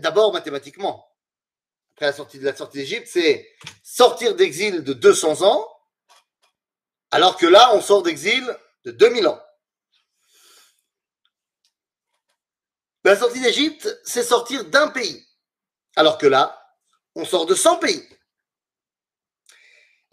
D'abord 0.00 0.32
mathématiquement. 0.32 1.07
Après 1.98 2.06
la 2.06 2.12
sortie 2.12 2.38
de 2.38 2.44
la 2.44 2.54
sortie 2.54 2.78
d'Égypte, 2.78 3.08
c'est 3.10 3.50
sortir 3.82 4.36
d'exil 4.36 4.84
de 4.84 4.92
200 4.92 5.42
ans, 5.42 5.68
alors 7.10 7.36
que 7.36 7.46
là, 7.46 7.74
on 7.74 7.80
sort 7.80 8.04
d'exil 8.04 8.56
de 8.84 8.92
2000 8.92 9.26
ans. 9.26 9.42
La 13.02 13.16
sortie 13.16 13.40
d'Égypte, 13.40 14.00
c'est 14.04 14.22
sortir 14.22 14.64
d'un 14.66 14.86
pays, 14.86 15.26
alors 15.96 16.18
que 16.18 16.28
là, 16.28 16.72
on 17.16 17.24
sort 17.24 17.46
de 17.46 17.56
100 17.56 17.80
pays. 17.80 18.08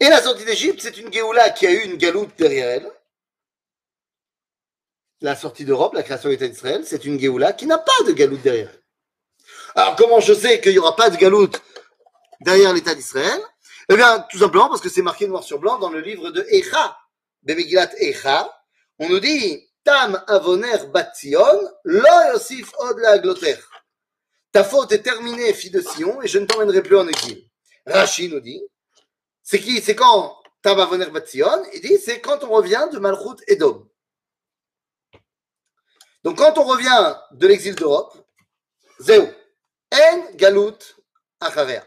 Et 0.00 0.08
la 0.08 0.20
sortie 0.20 0.44
d'Égypte, 0.44 0.80
c'est 0.82 0.96
une 0.96 1.12
Géoula 1.12 1.50
qui 1.50 1.68
a 1.68 1.70
eu 1.70 1.84
une 1.84 1.98
galoute 1.98 2.36
derrière 2.36 2.68
elle. 2.68 2.92
La 5.20 5.36
sortie 5.36 5.64
d'Europe, 5.64 5.94
la 5.94 6.02
création 6.02 6.30
de 6.30 6.34
l'État 6.34 6.48
d'Israël, 6.48 6.84
c'est 6.84 7.04
une 7.04 7.20
Géoula 7.20 7.52
qui 7.52 7.66
n'a 7.66 7.78
pas 7.78 8.02
de 8.08 8.10
galoute 8.10 8.42
derrière 8.42 8.70
elle. 8.70 8.82
Alors 9.76 9.94
comment 9.94 10.18
je 10.18 10.34
sais 10.34 10.60
qu'il 10.60 10.72
n'y 10.72 10.78
aura 10.78 10.96
pas 10.96 11.10
de 11.10 11.16
galoute 11.16 11.62
derrière 12.40 12.72
l'État 12.72 12.94
d'Israël 12.94 13.40
Eh 13.90 13.96
bien, 13.96 14.26
tout 14.30 14.38
simplement 14.38 14.68
parce 14.68 14.80
que 14.80 14.88
c'est 14.88 15.02
marqué 15.02 15.26
noir 15.26 15.42
sur 15.42 15.58
blanc 15.58 15.78
dans 15.78 15.90
le 15.90 16.00
livre 16.00 16.30
de 16.30 16.44
Echa, 16.50 16.96
de 17.42 17.54
Megillat 17.54 17.90
Echa. 17.98 18.52
On 18.98 19.08
nous 19.08 19.20
dit 19.20 19.62
Tam 19.84 20.22
avoner 20.26 20.86
batzion, 20.92 21.70
lo 21.84 22.32
yosif 22.32 22.72
od 22.78 22.98
la. 22.98 23.18
Ta 24.50 24.64
faute 24.64 24.92
est 24.92 25.02
terminée, 25.02 25.52
fille 25.52 25.70
de 25.70 25.80
Sion, 25.80 26.20
et 26.22 26.28
je 26.28 26.38
ne 26.38 26.46
t'emmènerai 26.46 26.82
plus 26.82 26.98
en 26.98 27.06
exil. 27.06 27.48
Rashi 27.86 28.28
nous 28.28 28.40
dit 28.40 28.62
c'est 29.44 29.60
qui 29.60 29.80
C'est 29.80 29.94
quand 29.94 30.36
Tam 30.60 30.80
avoner 30.80 31.06
batzion 31.06 31.64
Il 31.72 31.80
dit 31.80 31.98
c'est 31.98 32.20
quand 32.20 32.42
on 32.42 32.50
revient 32.50 32.88
de 32.92 32.98
Malchut 32.98 33.40
Edom. 33.46 33.88
Donc 36.24 36.38
quand 36.38 36.58
on 36.58 36.64
revient 36.64 37.14
de 37.30 37.46
l'exil 37.46 37.76
d'Europe, 37.76 38.18
Zéo, 38.98 39.28
En 39.94 40.32
Galut 40.34 40.96
Achavea. 41.38 41.86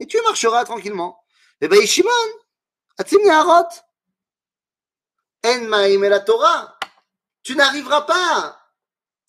et 0.00 0.06
tu 0.06 0.18
marcheras 0.22 0.64
tranquillement. 0.64 1.16
ובישימון, 1.62 2.28
אצים 3.00 3.20
נהרות. 3.26 3.80
En 5.46 5.60
maïm 5.68 6.04
et 6.04 6.08
la 6.08 6.20
Torah. 6.20 6.78
Tu 7.42 7.54
n'arriveras 7.54 8.02
pas 8.02 8.58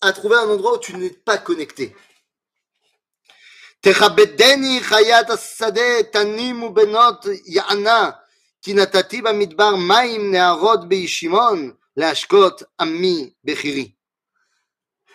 à 0.00 0.12
trouver 0.12 0.36
un 0.36 0.48
endroit 0.48 0.76
où 0.76 0.78
tu 0.78 0.96
n'es 0.96 1.10
pas 1.10 1.38
connecté. 1.38 1.94
תכבדני 3.80 4.80
חיית 4.82 5.30
השדה, 5.30 6.02
תנים 6.12 6.62
ובנות 6.62 7.26
יענה, 7.46 8.10
כי 8.62 8.74
נתתי 8.74 9.22
במדבר 9.22 9.76
מים 9.76 10.30
נהרות 10.32 10.88
בישימון, 10.88 11.72
להשקות 11.96 12.62
עמי 12.80 13.30
בחירי. 13.44 13.92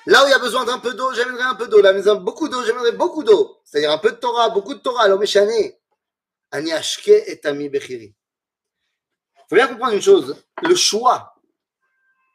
Là 0.07 0.25
où 0.25 0.27
il 0.29 0.31
y 0.31 0.35
a 0.35 0.39
besoin 0.39 0.65
d'un 0.65 0.79
peu 0.79 0.95
d'eau, 0.95 1.13
j'aimerais 1.15 1.43
un 1.43 1.55
peu 1.55 1.67
d'eau. 1.67 1.81
Là 1.81 1.91
a 1.91 2.15
beaucoup 2.15 2.49
d'eau, 2.49 2.65
j'aimerais 2.65 2.93
beaucoup 2.93 3.25
d'eau. 3.25 3.61
C'est-à-dire 3.65 3.91
un 3.91 3.99
peu 3.99 4.13
de 4.13 4.17
Torah, 4.17 4.51
beaucoup 4.51 4.75
de 4.75 4.81
Torah. 4.81 5.03
Alors. 5.03 5.21
Ani 6.53 6.73
ashke 6.73 7.09
et 7.09 7.41
ami 7.45 7.69
bechiri. 7.69 8.15
Il 9.37 9.49
faut 9.49 9.57
bien 9.57 9.69
comprendre 9.69 9.95
une 9.95 10.03
chose. 10.03 10.43
Le 10.63 10.75
choix 10.75 11.35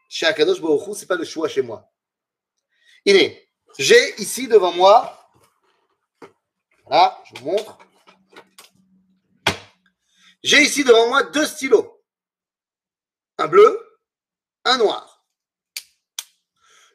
chez 0.10 0.26
Akadosh 0.26 0.60
Baruch 0.60 0.96
ce 0.96 1.02
n'est 1.02 1.08
pas 1.08 1.16
le 1.16 1.24
choix 1.24 1.48
chez 1.48 1.62
moi. 1.62 1.90
Il 3.06 3.16
est, 3.16 3.50
j'ai 3.80 4.22
ici 4.22 4.48
devant 4.48 4.74
moi, 4.74 5.18
voilà, 6.86 7.24
je 7.24 7.40
vous 7.40 7.52
montre. 7.52 7.78
J'ai 10.44 10.62
ici 10.62 10.84
devant 10.84 11.08
moi 11.08 11.24
deux 11.24 11.46
stylos. 11.46 12.04
Un 13.38 13.48
bleu, 13.48 13.80
un 14.66 14.78
noir. 14.78 15.11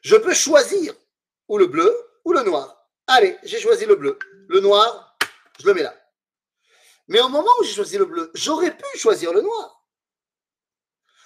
Je 0.07 0.15
peux 0.15 0.33
choisir 0.33 0.93
ou 1.49 1.57
le 1.57 1.67
bleu 1.67 1.93
ou 2.23 2.31
le 2.31 2.41
noir. 2.43 2.87
Allez, 3.07 3.37
j'ai 3.43 3.59
choisi 3.59 3.85
le 3.85 3.95
bleu. 3.95 4.17
Le 4.47 4.61
noir, 4.61 5.17
je 5.59 5.67
le 5.67 5.73
mets 5.73 5.83
là. 5.83 5.93
Mais 7.09 7.19
au 7.19 7.27
moment 7.27 7.51
où 7.59 7.65
j'ai 7.65 7.73
choisi 7.73 7.97
le 7.97 8.05
bleu, 8.05 8.31
j'aurais 8.33 8.71
pu 8.71 8.85
choisir 8.97 9.33
le 9.33 9.41
noir. 9.41 9.85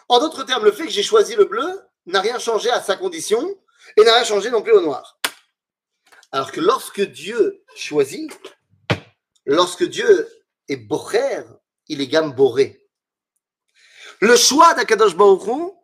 En 0.10 0.17
d'autres 0.17 0.41
termes, 0.46 0.65
le 0.65 0.72
fait 0.72 0.86
que 0.86 0.89
j'ai 0.89 1.04
choisi 1.04 1.36
le 1.36 1.46
bleu 1.46 1.80
n'a 2.08 2.22
rien 2.22 2.39
changé 2.39 2.72
à 2.72 2.82
sa 2.82 2.96
condition 2.96 3.56
et 3.98 4.04
n'a 4.04 4.15
rien 4.15 4.24
changé 4.24 4.50
non 4.50 4.63
plus 4.63 4.72
au 4.72 4.82
noir. 4.82 5.20
Alors 6.32 6.52
que 6.52 6.60
lorsque 6.60 7.02
Dieu 7.02 7.63
choisit, 7.76 8.32
lorsque 9.46 9.84
Dieu 9.84 10.28
est 10.70 10.78
bocher, 10.78 11.44
il 11.88 12.02
est 12.02 12.08
gamboré. 12.08 12.89
Le 14.22 14.36
choix 14.36 14.74
d'Akadosh 14.74 15.15
Baruch 15.15 15.76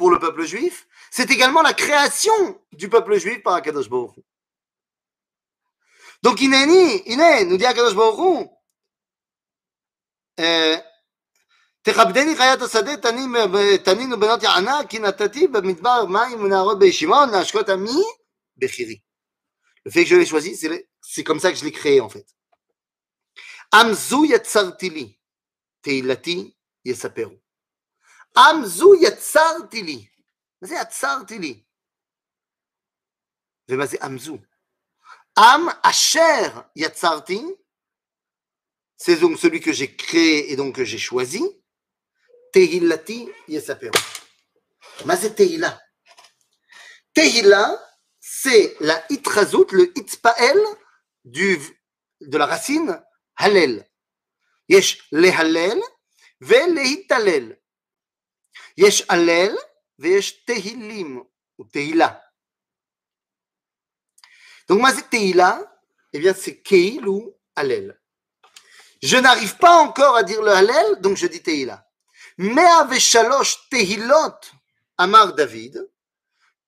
pour 0.00 0.10
le 0.10 0.18
peuple 0.18 0.44
juif, 0.44 0.86
c'est 1.10 1.30
également 1.30 1.62
la 1.62 1.72
création 1.72 2.60
du 2.72 2.88
peuple 2.88 3.18
juif 3.18 3.42
par 3.42 3.54
Akadosh 3.54 3.88
Baruch 3.88 4.18
Donc, 6.22 6.40
Ineni, 6.40 7.02
Iné, 7.06 7.44
nous 7.44 7.56
dit 7.56 7.66
Akadosh 7.66 7.94
Baruch 7.94 8.48
euh, 10.38 10.76
תכבדני 11.82 12.36
חיית 12.36 12.62
השדה 12.62 12.96
תנינו 13.84 14.20
בנות 14.20 14.42
יענה 14.42 14.80
כי 14.88 14.98
נתתי 14.98 15.46
במדבר 15.46 16.04
מים 16.06 16.44
ונהרות 16.44 16.78
בישימון 16.78 17.30
להשקות 17.30 17.68
עמי 17.68 18.02
בחירי. 18.56 18.98
Le 19.86 19.90
fait 19.92 20.02
que 20.02 20.10
je 20.10 20.16
l'ai 20.16 20.26
choisi, 20.26 20.56
c'est 21.00 21.22
comme 21.22 21.38
ça 21.38 21.52
que 21.52 21.58
je 21.58 21.64
l'ai 21.64 21.72
créé 21.72 22.00
en 22.00 22.08
fait. 22.08 22.26
עם 23.74 23.92
זו 23.92 24.24
יצרתי 24.24 24.90
לי, 24.90 25.16
תהילתי 25.80 26.52
יספרו. 26.84 27.39
עם 28.36 28.64
זו 28.64 28.94
יצרתי 28.94 29.82
לי. 29.82 30.06
מה 30.62 30.68
זה 30.68 30.74
יצרתי 30.74 31.38
לי? 31.38 31.62
ומה 33.70 33.86
זה 33.86 33.96
עם 34.02 34.18
זו? 34.18 34.38
עם 35.38 35.66
אשר 35.82 36.60
יצרתי, 36.76 37.42
c'est 38.96 39.16
donc 39.20 39.38
celui 39.38 39.60
que 39.60 39.72
j'ai 39.72 39.94
créé 39.94 40.50
et 40.50 40.56
donc 40.56 40.76
que 40.76 40.84
j'ai 40.84 40.98
choisi. 40.98 41.44
Tehillati 42.52 43.28
Yesaperu. 43.48 44.00
Mais 45.04 45.16
c'est 45.16 45.34
Tehila. 45.34 45.78
Tehila, 47.12 47.78
c'est 48.18 48.76
la 48.80 49.04
itrazout, 49.10 49.66
le 49.72 49.92
itpael 49.98 50.58
du, 51.24 51.58
de 52.22 52.38
la 52.38 52.46
racine 52.46 53.02
halel. 53.36 53.86
Yesh 54.68 55.06
le 55.12 55.28
halel 55.30 55.80
ve 56.40 56.74
le 56.74 56.84
hitalel. 56.84 57.59
Yesh 58.76 59.04
halel 59.08 59.56
ve 59.98 60.08
yesh 60.08 60.44
tehilim 60.44 61.24
ou 61.58 61.64
tehila. 61.64 62.22
Donc 64.68 64.80
moi 64.80 64.92
c'est 64.92 65.08
tehila, 65.08 65.62
eh 66.12 66.18
bien 66.18 66.34
c'est 66.34 66.62
keil 66.62 67.06
ou 67.06 67.34
halel. 67.54 67.98
Je 69.02 69.16
n'arrive 69.16 69.56
pas 69.56 69.76
encore 69.78 70.16
à 70.16 70.22
dire 70.22 70.42
le 70.42 70.50
halel, 70.50 71.00
donc 71.00 71.16
je 71.16 71.26
dis 71.26 71.42
tehila. 71.42 71.82
מאה 72.38 72.82
ושלוש 72.90 73.68
תהילות 73.70 74.50
אמר 75.00 75.30
דוד, 75.30 75.76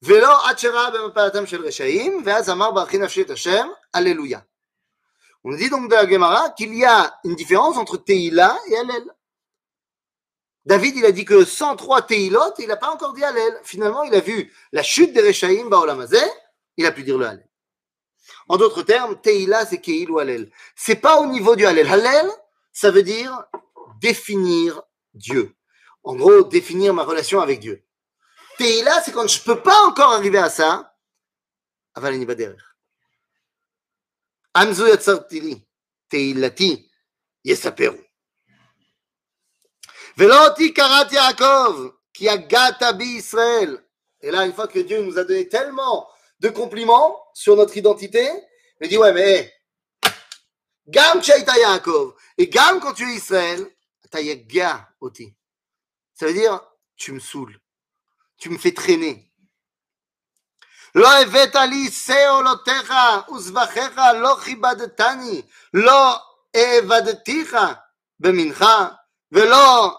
ולא 0.02 0.48
עד 0.48 0.58
שראה 0.58 0.90
במפלתם 0.90 1.46
של 1.46 1.66
רשעים, 1.66 2.22
ואז 2.24 2.50
אמר 2.50 2.70
ברכי 2.70 2.98
נפשי 2.98 3.22
את 3.22 3.30
השם, 3.30 3.68
Alléluia. 3.96 4.44
On 5.44 5.54
dit 5.54 5.70
donc 5.70 5.88
de 5.88 5.94
la 5.94 6.06
Gemara 6.06 6.50
qu'il 6.50 6.74
y 6.74 6.84
a 6.84 7.18
une 7.24 7.34
différence 7.34 7.76
entre 7.76 7.96
Teila 7.96 8.58
et 8.68 8.76
Hallel. 8.76 9.04
David, 10.65 10.95
il 10.95 11.05
a 11.05 11.11
dit 11.11 11.25
que 11.25 11.43
103 11.43 12.03
Teilot, 12.03 12.53
il 12.59 12.67
n'a 12.67 12.77
pas 12.77 12.91
encore 12.91 13.13
dit 13.13 13.23
Hallel. 13.23 13.59
Finalement, 13.63 14.03
il 14.03 14.13
a 14.15 14.21
vu 14.21 14.53
la 14.71 14.81
chute 14.81 15.13
des 15.13 15.21
Rechaim, 15.21 15.67
Baolamazé, 15.69 16.21
il 16.77 16.85
a 16.85 16.91
pu 16.91 17.03
dire 17.03 17.17
le 17.17 17.25
Hallel. 17.25 17.49
En 18.47 18.57
d'autres 18.57 18.83
termes, 18.83 19.19
Teila, 19.19 19.65
c'est 19.65 19.81
Keil 19.81 20.09
ou 20.09 20.19
Hallel. 20.19 20.51
C'est 20.75 20.95
pas 20.95 21.19
au 21.19 21.25
niveau 21.25 21.55
du 21.55 21.65
Hallel. 21.65 21.87
Hallel, 21.87 22.29
ça 22.71 22.91
veut 22.91 23.03
dire 23.03 23.43
définir 23.99 24.81
Dieu. 25.13 25.55
En 26.03 26.15
gros, 26.15 26.43
définir 26.43 26.93
ma 26.93 27.03
relation 27.03 27.41
avec 27.41 27.59
Dieu. 27.59 27.83
Teila, 28.57 29.01
c'est 29.01 29.11
quand 29.11 29.27
je 29.27 29.39
ne 29.39 29.43
peux 29.43 29.61
pas 29.61 29.81
encore 29.85 30.13
arriver 30.13 30.37
à 30.37 30.49
ça. 30.49 30.95
Avaleni 31.95 32.25
baderer. 32.25 32.57
Amzu 34.53 34.87
yatsarti 34.87 35.39
li. 35.39 35.67
Teilati 36.09 36.89
yesaperu. 37.43 38.02
Veloti 40.16 40.72
karat 40.72 41.10
Yaakov, 41.10 41.92
qui 42.12 42.28
a 42.28 42.36
gata 42.36 42.92
bi 42.92 43.04
Israël. 43.04 43.82
Et 44.20 44.30
là, 44.30 44.44
une 44.46 44.52
fois 44.52 44.68
que 44.68 44.80
Dieu 44.80 45.00
nous 45.02 45.18
a 45.18 45.24
donné 45.24 45.48
tellement 45.48 46.08
de 46.40 46.48
compliments 46.48 47.16
sur 47.34 47.56
notre 47.56 47.76
identité, 47.76 48.28
il 48.80 48.88
dit, 48.88 48.98
ouais, 48.98 49.12
mais, 49.12 49.52
gam 50.86 51.22
chaita 51.22 51.56
Yaakov, 51.56 52.14
et 52.36 52.48
gam 52.48 52.80
quand 52.80 52.94
tu 52.94 53.08
es 53.10 53.14
Israël, 53.14 53.66
ta 54.10 54.20
yaga 54.20 54.88
oti. 55.00 55.34
Ça 56.14 56.26
veut 56.26 56.32
dire, 56.32 56.60
tu 56.96 57.12
me 57.12 57.20
saoules, 57.20 57.58
tu 58.38 58.50
me 58.50 58.58
fais 58.58 58.72
traîner. 58.72 59.24
לא 60.94 61.20
הבאת 61.20 61.54
לי 61.54 61.90
שאולותיך 61.90 62.94
וזבחיך, 63.34 64.00
לא 64.20 64.36
כיבדתני, 64.44 65.42
לא 65.74 66.16
העבדתיך 66.54 67.56
במנחה, 68.20 68.88
ולא 69.32 69.98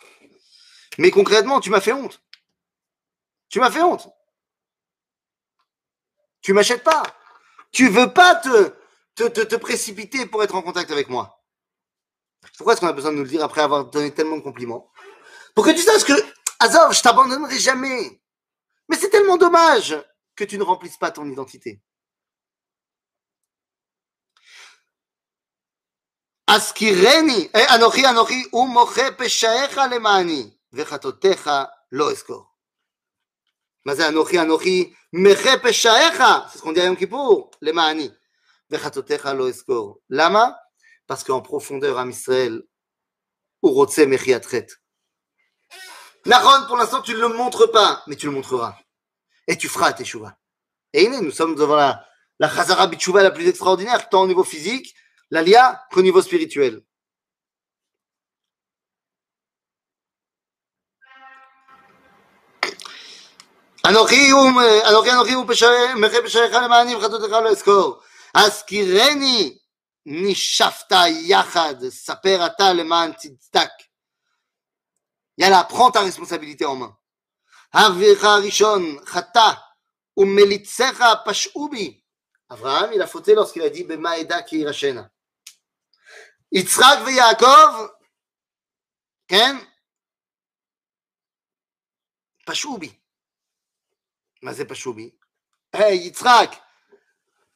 mais 0.97 1.11
concrètement, 1.11 1.59
tu 1.59 1.69
m'as 1.69 1.81
fait 1.81 1.93
honte. 1.93 2.21
Tu 3.49 3.59
m'as 3.59 3.71
fait 3.71 3.81
honte. 3.81 4.09
Tu 6.41 6.53
m'achètes 6.53 6.83
pas. 6.83 7.03
Tu 7.71 7.87
veux 7.87 8.11
pas 8.13 8.35
te, 8.35 8.73
te, 9.15 9.23
te, 9.23 9.41
te 9.41 9.55
précipiter 9.55 10.25
pour 10.25 10.43
être 10.43 10.55
en 10.55 10.61
contact 10.61 10.91
avec 10.91 11.09
moi. 11.09 11.43
Pourquoi 12.57 12.73
est-ce 12.73 12.81
qu'on 12.81 12.87
a 12.87 12.93
besoin 12.93 13.11
de 13.11 13.17
nous 13.17 13.23
le 13.23 13.29
dire 13.29 13.43
après 13.43 13.61
avoir 13.61 13.85
donné 13.85 14.13
tellement 14.13 14.37
de 14.37 14.41
compliments? 14.41 14.91
Pour 15.55 15.65
que 15.65 15.71
tu 15.71 15.81
saches 15.81 16.03
que, 16.03 16.13
Azor, 16.59 16.91
je 16.91 17.01
t'abandonnerai 17.01 17.59
jamais. 17.59 18.21
Mais 18.89 18.97
c'est 18.97 19.09
tellement 19.09 19.37
dommage 19.37 19.95
que 20.35 20.43
tu 20.43 20.57
ne 20.57 20.63
remplisses 20.63 20.97
pas 20.97 21.11
ton 21.11 21.25
identité. 21.29 21.81
Askireni, 26.47 27.49
eh, 27.53 27.65
umoche 28.53 28.99
vechatotecha 30.72 31.66
lo 31.92 32.10
eskor. 32.10 32.46
מה 33.86 33.94
זה 33.94 34.08
אנוכי 34.08 34.40
אנוכי 34.40 34.92
מחה 35.12 35.58
פשעיך, 35.62 36.22
c'est 36.50 36.58
ce 36.58 36.62
qu'on 36.62 36.72
dit 36.72 36.80
à 36.80 36.86
Yom 36.86 36.96
Kippour, 36.96 37.50
למעני, 37.62 38.10
וחטאותיך 38.70 39.26
לא 39.26 39.48
אזכור. 39.48 39.98
למה? 40.10 40.50
Parce 41.06 41.22
qu'en 41.22 41.40
profondeur, 41.40 41.98
Am 41.98 42.10
Israël, 42.10 42.62
Urotse 43.62 43.98
Mechiatret. 43.98 44.66
Naron, 46.24 46.66
pour 46.66 46.76
l'instant, 46.76 47.00
tu 47.00 47.12
ne 47.12 47.20
le 47.20 47.28
montres 47.28 47.70
pas, 47.70 48.02
mais 48.08 48.16
tu 48.16 48.26
le 48.26 48.32
montreras. 48.32 48.76
Et 49.46 49.56
tu 49.56 49.68
feras 49.68 49.92
tes 49.92 50.04
chouvas. 50.04 50.36
Et 50.92 51.08
nous 51.08 51.30
sommes 51.30 51.54
devant 51.54 51.76
la, 51.76 52.04
la 52.40 52.48
Chazara 52.48 52.88
Bichouva 52.88 53.22
la 53.22 53.30
plus 53.30 53.46
extraordinaire, 53.46 54.08
tant 54.08 54.22
au 54.22 54.26
niveau 54.26 54.42
physique, 54.42 54.94
la 55.30 55.42
lia, 55.42 55.80
qu'au 55.92 56.02
niveau 56.02 56.20
spirituel. 56.20 56.82
אנוכי 63.88 64.30
הוא, 64.30 64.50
אנוכי 64.90 65.10
אנוכי 65.12 65.32
הוא 65.32 65.46
מחה 65.96 66.16
פשעיך 66.24 66.54
למעני 66.54 66.94
וחטאותיך 66.94 67.32
לא 67.32 67.50
אזכור. 67.50 68.02
הזכירני 68.34 69.58
נשפת 70.06 70.92
יחד, 71.08 71.74
ספר 71.88 72.46
אתה 72.46 72.72
למען 72.72 73.12
צדק. 73.12 73.70
יאללה, 75.38 75.62
prends 75.68 75.92
ta 75.92 76.00
responsabilité 76.00 76.64
en 76.64 76.76
main. 76.76 76.92
אביך 77.74 78.24
הראשון 78.24 79.04
חטא, 79.06 79.50
ומליציך 80.16 81.04
פשעו 81.24 81.68
בי. 81.68 82.00
אברהם, 82.50 82.92
il 82.92 83.02
a 83.02 83.06
fauté 83.06 83.34
lorsqu'il 83.34 83.62
a 83.62 83.68
dit 83.68 83.84
במה 83.88 84.20
אדע 84.20 84.42
כי 84.42 84.56
ירשנה. 84.56 85.02
יצחק 86.52 86.96
ויעקב, 87.06 87.86
כן? 89.28 89.56
פשעו 92.46 92.78
בי. 92.78 92.98
מה 94.42 94.52
זה 94.52 94.64
פשעו 94.64 94.92
בי? 94.92 95.10
היי, 95.72 95.96
יצחק, 95.96 96.50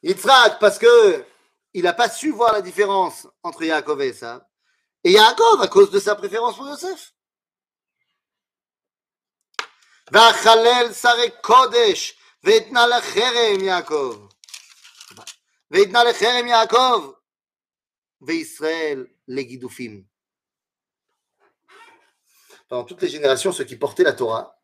יצחק, 0.02 0.52
parce 0.60 0.78
que 0.78 1.24
il 1.74 1.84
n'a 1.84 1.92
pas 1.92 2.08
su 2.08 2.30
voir 2.32 2.52
la 2.52 2.62
différence 2.62 3.28
entre 3.42 3.62
Yaakov 3.62 4.00
et 4.02 4.08
Esav. 4.08 4.44
Et 5.04 5.12
Yaakov, 5.12 5.60
à 5.62 5.68
cause 5.68 5.90
de 5.90 6.00
sa 6.00 6.14
préférence 6.14 6.56
pour 6.56 6.68
Yosef. 6.68 7.12
והחלל 10.12 10.92
שרי 10.92 11.30
קודש, 11.42 12.18
ואתנה 12.44 12.86
לחרם 12.86 13.60
יעקב. 13.64 14.28
ואתנה 15.70 16.04
לחרם 16.04 16.46
יעקב, 16.46 17.12
וישראל 18.22 19.06
לגידופים. 19.28 20.04
Pendant 22.68 22.84
toutes 22.84 23.02
les 23.02 23.08
générations, 23.08 23.52
ceux 23.52 23.64
qui 23.64 23.76
portaient 23.76 24.04
la 24.04 24.12
Torah 24.12 24.56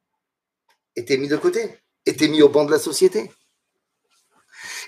étaient 0.94 1.16
mis 1.16 1.28
de 1.28 1.36
côté, 1.36 1.80
étaient 2.05 2.27
mis 2.27 2.41
au 2.41 2.49
banc 2.49 2.65
de 2.65 2.71
la 2.71 2.79
société. 2.79 3.31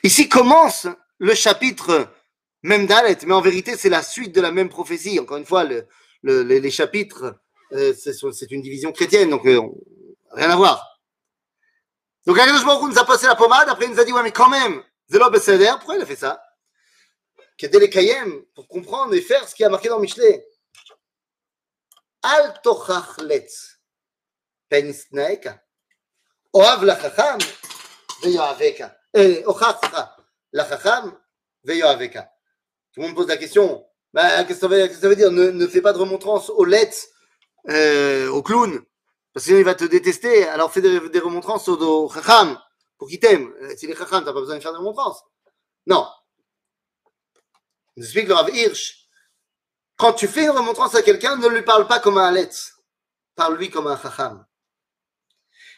Ici 0.04 0.30
commence 0.30 0.88
le 1.20 1.34
chapitre 1.34 2.10
même 2.64 2.88
Dalet, 2.88 3.18
mais 3.26 3.34
en 3.34 3.42
vérité, 3.42 3.76
c'est 3.78 3.90
la 3.90 4.02
suite 4.02 4.34
de 4.34 4.42
la 4.42 4.52
même 4.52 4.70
prophétie. 4.70 5.20
Encore 5.20 5.38
une 5.38 5.46
fois, 5.46 5.66
le, 5.66 5.86
le, 6.24 6.44
les, 6.44 6.72
chapitres, 6.72 7.36
euh, 7.74 7.94
c'est 7.94 8.52
une 8.52 8.62
division 8.62 8.92
chrétienne, 8.94 9.30
donc 9.30 9.46
euh, 9.46 9.62
rien 10.32 10.50
à 10.50 10.56
voir. 10.56 11.02
Donc, 12.26 12.40
Akadosh 12.40 12.66
Baruch 12.66 12.90
nous 12.90 12.98
a 12.98 13.06
passé 13.06 13.28
la 13.28 13.36
pommade, 13.36 13.68
après 13.68 13.86
il 13.86 13.92
nous 13.92 14.00
a 14.00 14.06
dit, 14.06 14.14
ouais, 14.14 14.24
mais 14.24 14.32
quand 14.32 14.50
même, 14.50 14.82
Zelo 15.12 15.30
Beseder, 15.30 15.74
pourquoi 15.78 15.98
il 15.98 16.02
a 16.02 16.06
fait 16.06 16.16
ça? 16.16 16.42
Kayem, 17.58 18.44
pour 18.56 18.68
comprendre 18.68 19.14
et 19.14 19.22
faire 19.22 19.48
ce 19.48 19.54
qui 19.54 19.64
a 19.64 19.70
marqué 19.70 19.90
dans 19.90 20.00
Michelet. 20.00 20.46
Al 22.22 22.62
tochach 22.64 23.18
letz, 23.20 23.78
penisnaeka, 26.54 26.80
oav 26.80 26.84
lachacham, 26.84 27.40
veyoaveka. 28.22 28.96
Ochach, 29.46 29.82
Lachacham 30.54 31.18
veyoaveka. 31.64 32.30
Tout 32.94 33.02
le 33.02 33.08
monde 33.08 33.16
pose 33.16 33.28
la 33.28 33.38
question. 33.38 33.86
Bah, 34.14 34.44
qu'est-ce 34.44 34.60
que 34.60 34.94
ça 34.96 35.08
veut, 35.08 35.16
dire? 35.16 35.32
Ne, 35.32 35.68
fais 35.68 35.82
pas 35.82 35.94
de 35.94 35.98
remontrance 35.98 36.50
au 36.52 36.66
let's, 36.66 37.10
euh, 37.70 38.30
au 38.30 38.44
clown, 38.44 38.80
parce 39.34 39.46
que 39.46 39.52
sinon 39.52 39.64
va 39.64 39.74
te 39.74 39.86
détester. 39.86 40.48
Alors 40.48 40.72
fais 40.72 40.82
des, 40.82 41.20
remontrances 41.20 41.68
au, 41.68 42.10
chacham, 42.10 42.60
pour 42.98 43.08
qu'il 43.08 43.20
t'aime. 43.20 43.52
Si 43.76 43.88
les 43.88 43.96
chacham, 43.96 44.24
t'as 44.24 44.34
pas 44.34 44.40
besoin 44.40 44.58
de 44.58 44.62
faire 44.62 44.72
des 44.72 44.78
remontrances. 44.78 45.24
Non. 45.88 46.08
Nous 47.98 48.04
explique 48.04 48.28
le 48.28 48.36
Rav 48.36 48.50
Hirsch. 48.56 49.08
Quand 49.98 50.14
tu 50.14 50.28
fais 50.28 50.44
une 50.44 50.52
remontrance 50.52 50.94
à 50.96 51.02
quelqu'un, 51.02 51.36
ne 51.38 51.48
lui 51.48 51.64
parle 51.64 51.88
pas 51.88 52.00
comme 52.00 52.18
un 52.18 52.32
lettre. 52.32 52.80
Parle-lui 53.36 53.72
comme 53.72 53.88
un 53.88 53.98
chacham. 53.98 54.46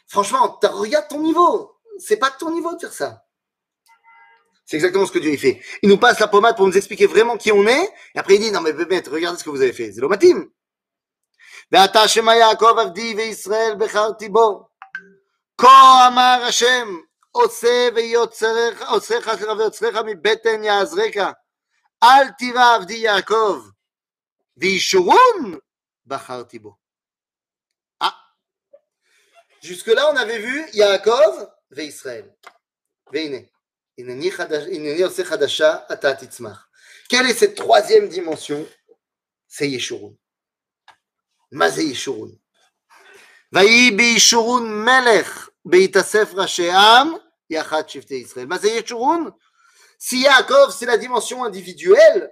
Franchement, 0.07 0.59
regarde 0.63 1.07
ton 1.07 1.21
niveau. 1.21 1.77
C'est 1.99 2.17
pas 2.17 2.29
de 2.29 2.37
ton 2.37 2.51
niveau 2.51 2.73
de 2.75 2.79
faire 2.79 2.93
ça. 2.93 3.23
C'est 4.65 4.77
exactement 4.77 5.05
ce 5.05 5.11
que 5.11 5.19
Dieu 5.19 5.35
fait. 5.37 5.61
Il 5.81 5.89
nous 5.89 5.97
passe 5.97 6.19
la 6.19 6.27
pommade 6.27 6.55
pour 6.55 6.65
nous 6.65 6.77
expliquer 6.77 7.05
vraiment 7.05 7.37
qui 7.37 7.51
on 7.51 7.67
est. 7.67 7.93
Et 8.15 8.19
après, 8.19 8.35
il 8.35 8.41
dit, 8.41 8.51
non, 8.51 8.61
mais 8.61 8.73
bébé, 8.73 9.03
regardez 9.09 9.37
ce 9.37 9.43
que 9.43 9.49
vous 9.49 9.61
avez 9.61 9.73
fait. 9.73 9.91
C'est 9.91 10.01
l'omatim. 10.01 10.49
ואתה 11.71 12.07
שמא 12.07 12.31
יעקב 12.31 12.75
עבדי 12.79 13.13
וישראל 13.17 13.75
בחרתי 13.79 14.29
בו. 14.29 14.67
כה 15.57 16.07
אמר 16.07 16.43
השם, 16.47 16.97
עושה 17.31 17.89
ועושך 17.95 19.29
ויוצרך 19.57 19.95
מבטן 20.05 20.63
יעזרך. 20.63 21.15
אל 22.03 22.29
תירא 22.37 22.75
עבדי 22.75 22.97
יעקב, 22.97 23.69
וישורון 24.57 25.57
בחרתי 26.05 26.59
בו. 26.59 26.75
Jusque-là, 29.62 30.10
on 30.12 30.16
avait 30.16 30.38
vu 30.38 30.64
Yaakov 30.72 31.50
ve 31.70 31.80
Israël. 31.80 32.32
Quelle 37.08 37.26
est 37.26 37.34
cette 37.34 37.54
troisième 37.54 38.08
dimension? 38.08 38.66
C'est 39.46 39.68
Yeshurun. 39.68 40.14
Mazé 41.50 41.84
Yeshurun. 41.84 42.32
Vaï 43.52 43.94
Yeshurun 43.94 44.62
melech 44.62 45.26
beitasef 45.64 46.34
racheam 46.34 47.18
yachat 47.48 47.88
shifte 47.88 48.10
Israël. 48.10 48.46
Mazé 48.46 48.74
Yeshurun? 48.74 49.32
Si 49.98 50.20
Yaakov, 50.20 50.74
c'est 50.76 50.86
la 50.86 50.98
dimension 50.98 51.44
individuelle, 51.44 52.30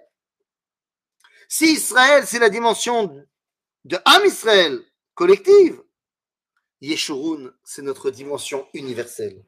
si 1.49 1.72
Israël, 1.72 2.27
c'est 2.27 2.39
la 2.39 2.49
dimension 2.51 3.25
de 3.85 3.99
Am 4.05 4.25
Israël 4.25 4.81
collective, 5.14 5.81
Yeshurun, 6.85 7.53
c'est 7.64 7.82
notre 7.82 8.11
dimension 8.11 8.68
universelle, 8.74 9.43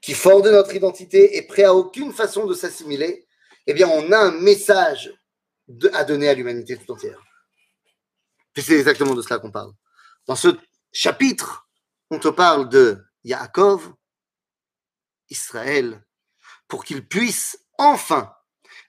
qui, 0.00 0.14
fort 0.14 0.40
de 0.40 0.50
notre 0.50 0.74
identité, 0.74 1.36
est 1.36 1.46
prêt 1.46 1.64
à 1.64 1.74
aucune 1.74 2.12
façon 2.12 2.46
de 2.46 2.54
s'assimiler, 2.54 3.26
eh 3.66 3.74
bien, 3.74 3.88
on 3.88 4.10
a 4.10 4.18
un 4.18 4.30
message 4.30 5.12
à 5.92 6.04
donner 6.04 6.28
à 6.28 6.34
l'humanité 6.34 6.78
tout 6.78 6.90
entière. 6.90 7.22
c'est 8.56 8.78
exactement 8.78 9.14
de 9.14 9.20
cela 9.20 9.38
qu'on 9.38 9.50
parle. 9.50 9.72
Dans 10.26 10.34
ce 10.34 10.48
chapitre, 10.90 11.68
on 12.10 12.18
te 12.18 12.28
parle 12.28 12.70
de 12.70 13.04
Yaakov, 13.22 13.92
Israël, 15.28 16.02
pour 16.68 16.84
qu'il 16.84 17.06
puisse 17.06 17.58
enfin 17.76 18.32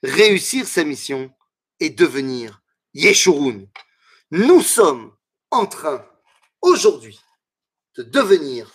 réussir 0.04 0.66
sa 0.66 0.86
mission 0.86 1.34
et 1.82 1.90
devenir 1.90 2.62
Yeshurun. 2.94 3.66
Nous 4.32 4.62
sommes 4.62 5.14
en 5.52 5.66
train, 5.66 6.08
aujourd'hui, 6.62 7.20
de 8.00 8.04
devenir 8.04 8.72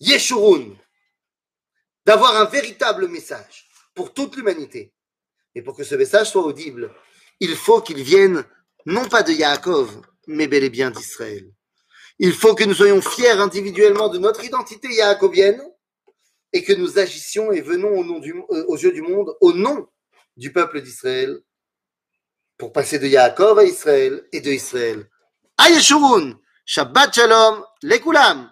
Yeshurun, 0.00 0.76
d'avoir 2.04 2.34
un 2.36 2.46
véritable 2.46 3.06
message 3.06 3.68
pour 3.94 4.12
toute 4.12 4.34
l'humanité. 4.34 4.92
Et 5.54 5.62
pour 5.62 5.76
que 5.76 5.84
ce 5.84 5.94
message 5.94 6.30
soit 6.30 6.42
audible, 6.42 6.92
il 7.38 7.54
faut 7.54 7.80
qu'il 7.80 8.02
vienne 8.02 8.44
non 8.86 9.08
pas 9.08 9.22
de 9.22 9.30
Yaakov, 9.30 10.02
mais 10.26 10.48
bel 10.48 10.64
et 10.64 10.70
bien 10.70 10.90
d'Israël. 10.90 11.48
Il 12.18 12.32
faut 12.32 12.56
que 12.56 12.64
nous 12.64 12.74
soyons 12.74 13.00
fiers 13.00 13.30
individuellement 13.30 14.08
de 14.08 14.18
notre 14.18 14.44
identité 14.44 14.88
yaakovienne 14.92 15.62
et 16.52 16.64
que 16.64 16.72
nous 16.72 16.98
agissions 16.98 17.52
et 17.52 17.60
venons 17.60 17.96
au 17.96 18.04
nom 18.04 18.18
du, 18.18 18.34
euh, 18.34 18.64
aux 18.66 18.76
yeux 18.76 18.92
du 18.92 19.02
monde 19.02 19.36
au 19.40 19.52
nom 19.52 19.88
du 20.36 20.52
peuple 20.52 20.82
d'Israël 20.82 21.38
pour 22.58 22.72
passer 22.72 22.98
de 22.98 23.06
Yaakov 23.06 23.60
à 23.60 23.64
Israël 23.64 24.26
et 24.32 24.40
de 24.40 24.50
Israël 24.50 25.08
à 25.56 25.70
Yeshurun. 25.70 26.36
Shabbat 26.70 27.10
Shalom, 27.18 27.66
Lekulam. 27.82 28.46